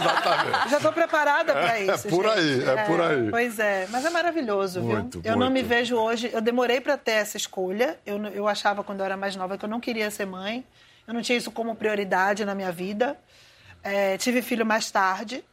Exatamente. 0.00 0.70
Já 0.70 0.76
estou 0.78 0.92
preparada 0.92 1.52
para 1.52 1.78
é, 1.78 1.84
isso. 1.84 2.08
É 2.08 2.10
por 2.10 2.24
gente. 2.24 2.38
aí, 2.38 2.64
é, 2.64 2.72
é, 2.72 2.84
por 2.84 3.00
aí. 3.00 3.30
Pois 3.30 3.58
é, 3.58 3.86
mas 3.90 4.04
é 4.04 4.10
maravilhoso, 4.10 4.80
muito, 4.80 5.20
viu? 5.20 5.30
Eu 5.30 5.36
muito. 5.36 5.44
não 5.44 5.50
me 5.52 5.62
vejo 5.62 5.96
hoje. 5.96 6.30
Eu 6.32 6.40
demorei 6.40 6.80
para 6.80 6.96
ter 6.96 7.12
essa 7.12 7.36
escolha. 7.36 7.98
Eu, 8.06 8.16
eu 8.28 8.48
achava 8.48 8.82
quando 8.82 9.00
eu 9.00 9.04
era 9.04 9.16
mais 9.18 9.36
nova 9.36 9.58
que 9.58 9.64
eu 9.64 9.68
não 9.68 9.80
queria 9.80 10.10
ser 10.10 10.26
mãe. 10.26 10.64
Eu 11.06 11.12
não 11.12 11.20
tinha 11.20 11.36
isso 11.36 11.50
como 11.50 11.74
prioridade 11.76 12.44
na 12.44 12.54
minha 12.54 12.72
vida. 12.72 13.18
É, 13.82 14.16
tive 14.16 14.42
filho 14.42 14.64
mais 14.64 14.90
tarde, 14.90 15.44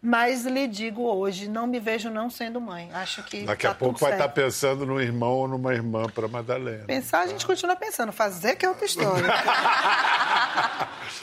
mas 0.00 0.44
lhe 0.44 0.68
digo 0.68 1.02
hoje, 1.02 1.48
não 1.48 1.66
me 1.66 1.80
vejo 1.80 2.08
não 2.08 2.30
sendo 2.30 2.60
mãe. 2.60 2.88
Acho 2.92 3.20
que. 3.24 3.42
Daqui 3.42 3.62
tá 3.62 3.72
a 3.72 3.74
pouco 3.74 3.98
vai 3.98 4.12
estar 4.12 4.28
tá 4.28 4.32
pensando 4.32 4.86
no 4.86 5.00
irmão 5.00 5.30
ou 5.30 5.48
numa 5.48 5.74
irmã 5.74 6.08
para 6.08 6.28
Madalena. 6.28 6.84
Pensar, 6.84 7.22
a 7.22 7.26
gente 7.26 7.44
continua 7.44 7.74
pensando. 7.74 8.12
Fazer 8.12 8.54
que 8.54 8.64
é 8.64 8.68
outra 8.68 8.84
história. 8.84 9.26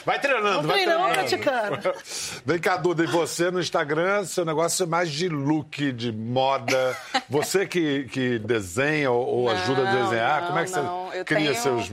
vai 0.04 0.20
treinando, 0.20 0.68
vai 0.68 0.82
treinando. 0.82 1.14
praticando. 1.14 1.94
Vem 2.44 2.58
cá, 2.58 2.76
Duda, 2.76 3.02
e 3.02 3.06
você 3.06 3.50
no 3.50 3.60
Instagram, 3.60 4.26
seu 4.26 4.44
negócio 4.44 4.82
é 4.82 4.86
mais 4.86 5.10
de 5.10 5.30
look, 5.30 5.92
de 5.92 6.12
moda. 6.12 6.94
Você 7.30 7.66
que, 7.66 8.04
que 8.04 8.38
desenha 8.38 9.10
ou, 9.10 9.26
ou 9.26 9.44
não, 9.46 9.52
ajuda 9.52 9.88
a 9.88 10.02
desenhar, 10.02 10.40
não, 10.42 10.48
como 10.48 10.58
é 10.58 10.64
que 10.66 10.70
não. 10.72 11.06
você 11.06 11.18
Eu 11.20 11.24
cria 11.24 11.52
tenho... 11.52 11.62
seus. 11.62 11.92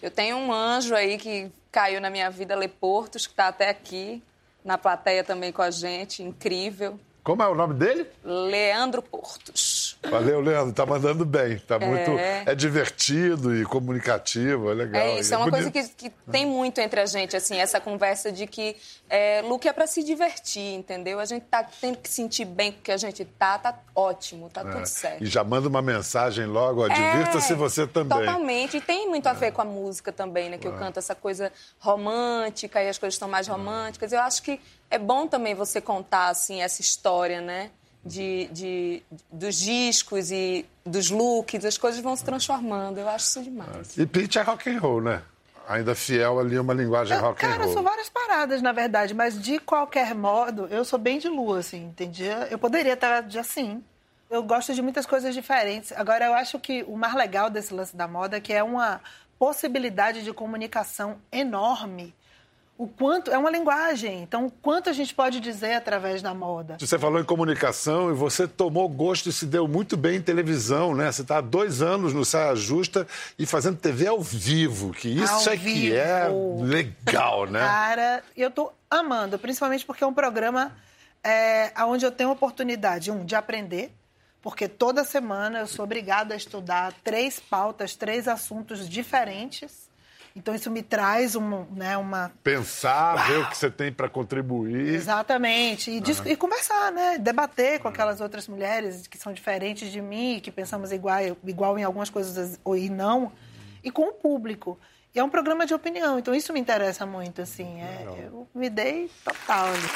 Eu 0.00 0.10
tenho 0.10 0.36
um 0.38 0.50
anjo 0.50 0.94
aí 0.94 1.18
que 1.18 1.52
caiu 1.74 2.00
na 2.00 2.08
minha 2.08 2.30
vida, 2.30 2.54
Lê 2.54 2.68
Portos, 2.68 3.26
que 3.26 3.32
está 3.32 3.48
até 3.48 3.68
aqui, 3.68 4.22
na 4.64 4.78
plateia 4.78 5.24
também 5.24 5.50
com 5.50 5.60
a 5.60 5.72
gente, 5.72 6.22
incrível. 6.22 7.00
Como 7.24 7.42
é 7.42 7.48
o 7.48 7.54
nome 7.54 7.74
dele? 7.74 8.06
Leandro 8.22 9.02
Portos. 9.02 9.83
Valeu, 10.10 10.40
Leandro. 10.40 10.72
Tá 10.72 10.84
mandando 10.86 11.24
bem. 11.24 11.58
Tá 11.58 11.76
é. 11.76 11.86
muito. 11.86 12.10
É 12.46 12.54
divertido 12.54 13.56
e 13.56 13.64
comunicativo, 13.64 14.70
é 14.70 14.74
legal. 14.74 15.02
É 15.02 15.20
isso, 15.20 15.32
é, 15.32 15.36
é 15.36 15.38
uma 15.38 15.50
coisa 15.50 15.70
que, 15.70 15.82
que, 15.88 16.10
tem 16.30 16.46
muito 16.46 16.80
entre 16.80 17.00
a 17.00 17.06
gente, 17.06 17.36
assim, 17.36 17.56
essa 17.56 17.80
conversa 17.80 18.30
de 18.30 18.46
que 18.46 18.76
é, 19.08 19.42
look 19.42 19.66
é 19.66 19.72
para 19.72 19.86
se 19.86 20.02
divertir, 20.02 20.74
entendeu? 20.74 21.18
A 21.18 21.24
gente 21.24 21.44
tá 21.44 21.64
tendo 21.80 21.98
que 21.98 22.08
sentir 22.08 22.44
bem 22.44 22.72
com 22.72 22.78
o 22.80 22.82
que 22.82 22.92
a 22.92 22.96
gente 22.96 23.24
tá, 23.24 23.58
tá 23.58 23.78
ótimo, 23.94 24.50
tá 24.50 24.60
é. 24.60 24.64
tudo 24.64 24.86
certo. 24.86 25.22
E 25.24 25.26
já 25.26 25.42
manda 25.42 25.68
uma 25.68 25.82
mensagem 25.82 26.46
logo, 26.46 26.84
ó, 26.84 26.88
divirta-se 26.88 27.52
é, 27.52 27.56
você 27.56 27.86
também. 27.86 28.18
Totalmente. 28.18 28.76
E 28.76 28.80
tem 28.80 29.08
muito 29.08 29.26
a 29.26 29.32
ver 29.32 29.52
com 29.52 29.62
a 29.62 29.64
música 29.64 30.12
também, 30.12 30.50
né? 30.50 30.58
Que 30.58 30.66
eu 30.66 30.72
canto 30.72 30.98
essa 30.98 31.14
coisa 31.14 31.52
romântica 31.78 32.82
e 32.82 32.88
as 32.88 32.98
coisas 32.98 33.14
estão 33.14 33.28
mais 33.28 33.48
românticas. 33.48 34.12
Eu 34.12 34.20
acho 34.20 34.42
que 34.42 34.60
é 34.90 34.98
bom 34.98 35.26
também 35.26 35.54
você 35.54 35.80
contar, 35.80 36.28
assim, 36.28 36.62
essa 36.62 36.80
história, 36.80 37.40
né? 37.40 37.70
De, 38.04 38.48
de, 38.52 39.02
dos 39.32 39.56
discos 39.56 40.30
e 40.30 40.66
dos 40.84 41.10
looks, 41.10 41.64
as 41.64 41.78
coisas 41.78 42.00
vão 42.02 42.14
se 42.14 42.24
transformando. 42.24 42.98
Eu 42.98 43.08
acho 43.08 43.24
isso 43.26 43.42
demais. 43.42 43.96
E 43.96 44.04
Pete 44.04 44.38
é 44.38 44.42
rock 44.42 44.68
and 44.68 44.78
roll, 44.78 45.00
né? 45.00 45.22
Ainda 45.66 45.94
fiel 45.94 46.38
ali 46.38 46.56
a 46.56 46.60
uma 46.60 46.74
linguagem 46.74 47.16
rock 47.16 47.40
cara, 47.40 47.54
and 47.54 47.56
roll. 47.56 47.64
Cara, 47.64 47.72
são 47.72 47.82
várias 47.82 48.08
paradas, 48.10 48.60
na 48.60 48.72
verdade, 48.72 49.14
mas 49.14 49.40
de 49.40 49.58
qualquer 49.58 50.14
modo, 50.14 50.66
eu 50.66 50.84
sou 50.84 50.98
bem 50.98 51.18
de 51.18 51.28
lua, 51.28 51.60
assim, 51.60 51.86
entendi? 51.86 52.24
Eu 52.50 52.58
poderia 52.58 52.92
estar 52.92 53.22
de 53.22 53.38
assim. 53.38 53.82
Eu 54.28 54.42
gosto 54.42 54.74
de 54.74 54.82
muitas 54.82 55.06
coisas 55.06 55.34
diferentes. 55.34 55.92
Agora, 55.92 56.26
eu 56.26 56.34
acho 56.34 56.58
que 56.58 56.82
o 56.84 56.96
mais 56.96 57.14
legal 57.14 57.48
desse 57.48 57.72
lance 57.72 57.96
da 57.96 58.06
moda 58.06 58.36
é 58.36 58.40
que 58.40 58.52
é 58.52 58.62
uma 58.62 59.00
possibilidade 59.38 60.22
de 60.22 60.32
comunicação 60.32 61.18
enorme 61.32 62.14
o 62.76 62.88
quanto 62.88 63.30
é 63.30 63.38
uma 63.38 63.50
linguagem. 63.50 64.22
Então, 64.22 64.46
o 64.46 64.50
quanto 64.50 64.90
a 64.90 64.92
gente 64.92 65.14
pode 65.14 65.38
dizer 65.38 65.74
através 65.74 66.20
da 66.20 66.34
moda. 66.34 66.76
Você 66.78 66.98
falou 66.98 67.20
em 67.20 67.24
comunicação 67.24 68.10
e 68.10 68.14
você 68.14 68.48
tomou 68.48 68.88
gosto 68.88 69.28
e 69.28 69.32
se 69.32 69.46
deu 69.46 69.68
muito 69.68 69.96
bem 69.96 70.16
em 70.16 70.22
televisão, 70.22 70.94
né? 70.94 71.10
Você 71.10 71.22
está 71.22 71.38
há 71.38 71.40
dois 71.40 71.82
anos 71.82 72.12
no 72.12 72.24
Saia 72.24 72.54
Justa 72.56 73.06
e 73.38 73.46
fazendo 73.46 73.76
TV 73.76 74.08
ao 74.08 74.20
vivo, 74.20 74.92
que 74.92 75.08
isso 75.08 75.48
ao 75.48 75.54
é 75.54 75.56
vivo. 75.56 75.80
que 75.80 75.94
é 75.94 76.28
legal, 76.62 77.46
né? 77.46 77.60
Cara, 77.60 78.24
eu 78.36 78.48
estou 78.48 78.74
amando, 78.90 79.38
principalmente 79.38 79.84
porque 79.84 80.02
é 80.02 80.06
um 80.06 80.14
programa 80.14 80.72
é, 81.22 81.72
onde 81.84 82.04
eu 82.04 82.10
tenho 82.10 82.30
a 82.30 82.32
oportunidade, 82.32 83.10
um, 83.10 83.24
de 83.24 83.36
aprender, 83.36 83.94
porque 84.42 84.66
toda 84.66 85.04
semana 85.04 85.60
eu 85.60 85.66
sou 85.68 85.84
obrigada 85.84 86.34
a 86.34 86.36
estudar 86.36 86.92
três 87.04 87.38
pautas, 87.38 87.94
três 87.94 88.26
assuntos 88.26 88.88
diferentes 88.88 89.83
Então 90.36 90.52
isso 90.52 90.68
me 90.68 90.82
traz 90.82 91.36
um, 91.36 91.64
né, 91.70 91.96
uma. 91.96 92.32
Pensar, 92.42 93.14
Uau. 93.14 93.26
ver 93.26 93.38
o 93.38 93.50
que 93.50 93.56
você 93.56 93.70
tem 93.70 93.92
para 93.92 94.08
contribuir. 94.08 94.94
Exatamente. 94.94 95.92
E, 95.92 95.98
uhum. 95.98 96.26
e, 96.26 96.36
conversar, 96.36 96.90
né? 96.90 97.18
Debater 97.18 97.78
com 97.78 97.86
aquelas 97.86 98.20
outras 98.20 98.48
mulheres 98.48 99.06
que 99.06 99.16
são 99.16 99.32
diferentes 99.32 99.92
de 99.92 100.02
mim, 100.02 100.40
que 100.42 100.50
pensamos 100.50 100.90
igual, 100.90 101.18
igual 101.44 101.78
em 101.78 101.84
algumas 101.84 102.10
coisas 102.10 102.58
ou 102.64 102.76
e 102.76 102.90
não, 102.90 103.30
e 103.82 103.92
com 103.92 104.08
o 104.08 104.12
público. 104.12 104.76
E 105.14 105.20
é 105.20 105.22
um 105.22 105.30
programa 105.30 105.64
de 105.64 105.72
opinião, 105.72 106.18
então 106.18 106.34
isso 106.34 106.52
me 106.52 106.58
interessa 106.58 107.06
muito, 107.06 107.40
assim. 107.40 107.80
É, 107.80 108.26
eu 108.26 108.48
me 108.52 108.68
dei 108.68 109.08
total 109.24 109.66
ali. 109.66 109.88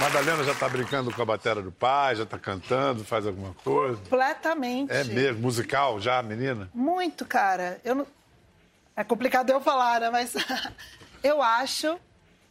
Madalena 0.00 0.44
já 0.44 0.52
está 0.52 0.68
brincando 0.68 1.12
com 1.12 1.22
a 1.22 1.24
bateria 1.24 1.62
do 1.62 1.72
pai, 1.72 2.16
já 2.16 2.24
está 2.24 2.38
cantando, 2.38 3.04
faz 3.04 3.26
alguma 3.26 3.54
coisa? 3.64 3.96
Completamente. 3.96 4.92
É 4.92 5.04
mesmo? 5.04 5.42
Musical 5.42 6.00
já, 6.00 6.22
menina? 6.22 6.68
Muito, 6.74 7.24
cara. 7.24 7.80
Eu 7.84 7.94
não... 7.94 8.06
É 8.98 9.04
complicado 9.04 9.50
eu 9.50 9.60
falar, 9.60 10.00
né? 10.00 10.10
Mas 10.10 10.34
eu 11.22 11.40
acho. 11.40 11.96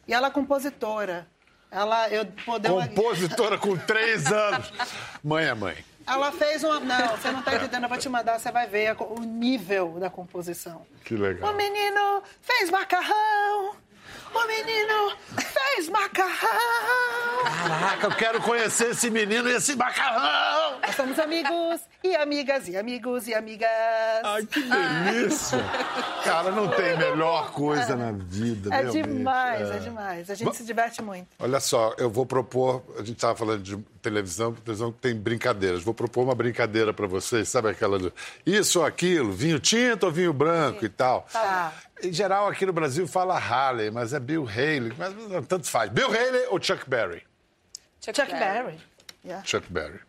E 0.06 0.14
ela 0.14 0.28
é 0.28 0.30
compositora. 0.30 1.28
Ela, 1.70 2.08
eu 2.08 2.24
poder 2.46 2.70
Compositora 2.70 3.58
com 3.58 3.76
três 3.76 4.24
anos. 4.32 4.72
Mãe 5.22 5.44
é 5.44 5.52
mãe. 5.52 5.76
Ela 6.06 6.32
fez 6.32 6.64
uma. 6.64 6.80
Não, 6.80 7.08
você 7.08 7.30
não 7.30 7.40
está 7.40 7.54
entendendo, 7.54 7.82
eu 7.82 7.88
vou 7.90 7.98
te 7.98 8.08
mandar, 8.08 8.38
você 8.38 8.50
vai 8.50 8.66
ver 8.66 8.96
o 8.98 9.20
nível 9.20 9.98
da 10.00 10.08
composição. 10.08 10.86
Que 11.04 11.14
legal. 11.14 11.52
O 11.52 11.54
menino 11.54 12.22
fez 12.40 12.70
macarrão, 12.70 13.76
o 14.34 14.46
menino 14.46 15.16
fez 15.36 15.88
macarrão. 15.88 17.44
Caraca, 17.44 18.06
eu 18.06 18.10
quero 18.16 18.40
conhecer 18.42 18.90
esse 18.90 19.10
menino 19.10 19.48
e 19.48 19.54
esse 19.54 19.76
macarrão. 19.76 20.78
Nós 20.80 20.94
somos 20.94 21.18
amigos 21.18 21.80
e 22.02 22.14
amigas 22.16 22.68
e 22.68 22.76
amigos 22.76 23.26
e 23.28 23.34
amigas. 23.34 23.68
Ai, 24.24 24.46
que 24.46 24.60
delícia. 24.62 25.58
Cara, 26.24 26.50
não 26.50 26.68
tem 26.68 26.96
melhor 26.96 27.50
coisa 27.52 27.96
na 27.96 28.12
vida, 28.12 28.74
É 28.74 28.84
demais, 28.84 29.70
é. 29.70 29.76
é 29.76 29.78
demais. 29.78 30.30
A 30.30 30.34
gente 30.34 30.56
se 30.56 30.64
diverte 30.64 31.02
muito. 31.02 31.28
Olha 31.38 31.60
só, 31.60 31.94
eu 31.98 32.10
vou 32.10 32.26
propor, 32.26 32.82
a 32.96 33.00
gente 33.00 33.12
estava 33.12 33.36
falando 33.36 33.62
de 33.62 33.76
televisão, 34.02 34.52
televisão 34.54 34.92
tem 34.92 35.14
brincadeiras. 35.14 35.82
Vou 35.82 35.94
propor 35.94 36.24
uma 36.24 36.34
brincadeira 36.34 36.92
para 36.92 37.06
vocês, 37.06 37.48
sabe 37.48 37.68
aquela 37.68 37.98
do 37.98 38.12
isso 38.46 38.80
ou 38.80 38.86
aquilo, 38.86 39.32
vinho 39.32 39.58
tinto 39.58 40.04
ou 40.06 40.12
vinho 40.12 40.32
branco 40.32 40.80
Sim. 40.80 40.86
e 40.86 40.88
tal. 40.88 41.26
Tá. 41.32 41.72
Em 42.02 42.12
geral, 42.12 42.46
aqui 42.48 42.64
no 42.64 42.72
Brasil 42.72 43.06
fala 43.08 43.38
Haley, 43.38 43.90
mas 43.90 44.12
é 44.12 44.20
Bill 44.20 44.46
Haley, 44.46 44.92
mas 44.96 45.46
tanto 45.46 45.66
faz. 45.66 45.90
Bill 45.90 46.08
Haley 46.08 46.46
ou 46.50 46.62
Chuck 46.62 46.88
Berry? 46.88 47.24
Chuck, 48.00 48.16
Chuck 48.16 48.30
Berry. 48.30 48.64
Berry. 48.64 48.80
Yeah. 49.24 49.44
Chuck 49.44 49.66
Berry. 49.70 50.00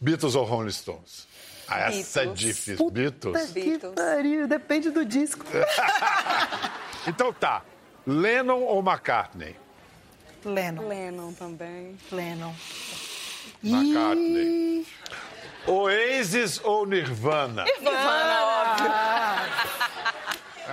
Beatles 0.00 0.34
ou 0.34 0.44
Rolling 0.44 0.72
Stones? 0.72 1.28
Ah, 1.68 1.88
essa 1.88 2.22
é 2.22 2.24
Beatles. 2.24 2.44
é 2.44 2.46
difícil. 2.46 2.76
Puta 2.76 2.92
Beatles? 2.92 3.52
Que 3.52 3.78
pariu, 3.78 4.48
depende 4.48 4.90
do 4.90 5.04
disco. 5.04 5.44
então 7.06 7.32
tá. 7.32 7.62
Lennon 8.04 8.62
ou 8.62 8.80
McCartney? 8.80 9.56
Lennon. 10.44 10.88
Lennon 10.88 11.32
também. 11.34 11.96
Lennon. 12.10 12.52
McCartney. 13.62 14.80
E... 14.80 14.86
Oasis 15.70 16.60
ou 16.64 16.84
Nirvana? 16.84 17.64
Nirvana, 17.64 18.44
óbvio. 18.44 18.92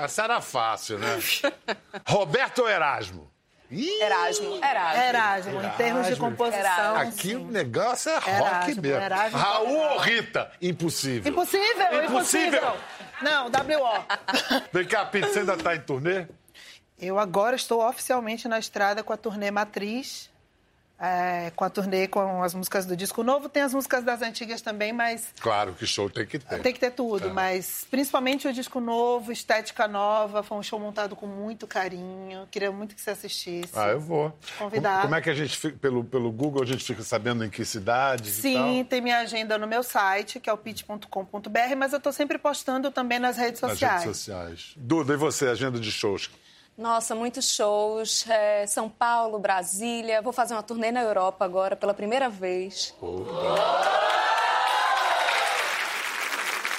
Essa 0.04 0.24
era 0.24 0.42
fácil, 0.42 0.98
né? 0.98 1.20
Roberto 2.08 2.60
ou 2.60 2.70
Erasmo? 2.70 3.30
Ih, 3.70 4.02
Erasmo. 4.02 4.56
Erasmo. 4.64 5.04
Erasmo. 5.04 5.62
Em 5.62 5.70
termos 5.72 6.08
de 6.08 6.16
composição. 6.16 6.62
Erasmo. 6.62 6.98
Aqui 6.98 7.30
sim. 7.30 7.36
o 7.36 7.52
negócio 7.52 8.10
é 8.10 8.16
rock 8.18 8.32
Erasmo, 8.32 8.82
mesmo. 8.82 9.02
Erasmo 9.02 9.38
Raul 9.38 9.78
ou 9.78 9.98
Rita? 10.00 10.52
Impossível. 10.62 11.32
Impossível, 11.32 12.04
impossível. 12.04 12.60
impossível. 12.60 12.78
Não, 13.22 13.50
W.O. 13.50 14.04
Vem 14.74 14.88
cá, 14.88 15.06
Pete, 15.06 15.28
você 15.28 15.40
ainda 15.40 15.54
está 15.54 15.76
em 15.76 15.82
turnê? 15.82 16.26
Eu 16.98 17.20
agora 17.20 17.56
estou 17.56 17.88
oficialmente 17.88 18.48
na 18.48 18.58
estrada 18.58 19.04
com 19.04 19.14
a 19.14 19.18
turnê 19.18 19.52
Matriz 19.52 20.29
é, 21.00 21.52
com 21.56 21.64
a 21.64 21.70
turnê, 21.70 22.08
com 22.08 22.44
as 22.44 22.54
músicas 22.54 22.86
do 22.86 22.96
disco 22.96 23.24
novo. 23.24 23.48
Tem 23.48 23.64
as 23.64 23.74
músicas 23.74 24.04
das 24.04 24.22
antigas 24.22 24.62
também, 24.62 24.92
mas. 24.92 25.34
Claro 25.40 25.74
que 25.74 25.86
show 25.86 26.10
tem 26.10 26.26
que 26.26 26.38
ter. 26.38 26.62
Tem 26.62 26.74
que 26.74 26.80
ter 26.80 26.92
tudo, 26.92 27.30
é. 27.30 27.32
mas 27.32 27.88
principalmente 27.90 28.48
o 28.48 28.54
disco 28.54 28.80
novo, 28.80 29.32
estética 29.32 29.88
nova. 29.88 30.44
Foi 30.44 30.58
um 30.58 30.64
show 30.64 30.80
montado 30.80 31.16
com 31.16 31.26
muito 31.26 31.66
carinho. 31.66 32.48
Queria 32.52 32.72
muito 32.72 32.96
que 32.96 33.02
você 33.02 33.12
assistisse. 33.12 33.72
Ah, 33.74 33.88
eu 33.88 34.00
vou. 34.00 34.38
Convidar. 34.58 35.04
Como 35.04 35.16
é 35.16 35.22
que 35.22 35.30
a 35.30 35.34
gente 35.34 35.58
fica, 35.58 35.78
pelo, 35.78 36.04
pelo 36.04 36.32
Google, 36.32 36.62
a 36.62 36.66
gente 36.66 36.84
fica 36.84 37.02
sabendo 37.02 37.46
em 37.46 37.50
que 37.50 37.64
cidade? 37.64 38.30
Sim, 38.30 38.86
tem 38.90 39.00
minha 39.00 39.20
agenda 39.20 39.58
no 39.58 39.68
meu 39.68 39.84
site, 39.84 40.40
que 40.40 40.50
é 40.50 40.54
o 40.54 40.58
pitch.com.br, 40.58 41.76
mas 41.78 41.94
eu 41.94 41.98
estou 41.98 42.12
sempre 42.12 42.38
postando 42.38 42.92
também 42.92 43.20
nas 43.20 43.38
redes 43.38 43.60
sociais. 43.60 43.94
Nas 43.94 44.04
redes 44.04 44.18
sociais. 44.18 44.74
Duda, 44.76 45.14
e 45.14 45.18
você, 45.18 45.48
agenda 45.48 45.80
de 45.80 45.92
shows? 45.92 46.30
Nossa, 46.80 47.14
muitos 47.14 47.54
shows. 47.54 48.26
É, 48.30 48.66
São 48.66 48.88
Paulo, 48.88 49.38
Brasília. 49.38 50.22
Vou 50.22 50.32
fazer 50.32 50.54
uma 50.54 50.64
turnê 50.64 50.92
na 50.92 51.02
Europa 51.02 51.44
agora 51.44 51.76
pela 51.76 51.94
primeira 51.94 52.30
vez. 52.30 52.96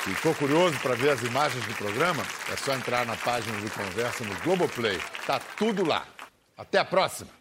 Ficou 0.03 0.35
curioso 0.37 0.81
para 0.81 0.95
ver 0.95 1.11
as 1.11 1.21
imagens 1.21 1.63
do 1.67 1.75
programa? 1.75 2.23
É 2.51 2.57
só 2.57 2.73
entrar 2.73 3.05
na 3.05 3.15
página 3.15 3.61
do 3.61 3.71
Conversa 3.71 4.25
no 4.25 4.35
Globoplay. 4.41 4.99
Tá 5.27 5.39
tudo 5.59 5.87
lá. 5.87 6.07
Até 6.57 6.79
a 6.79 6.85
próxima! 6.85 7.40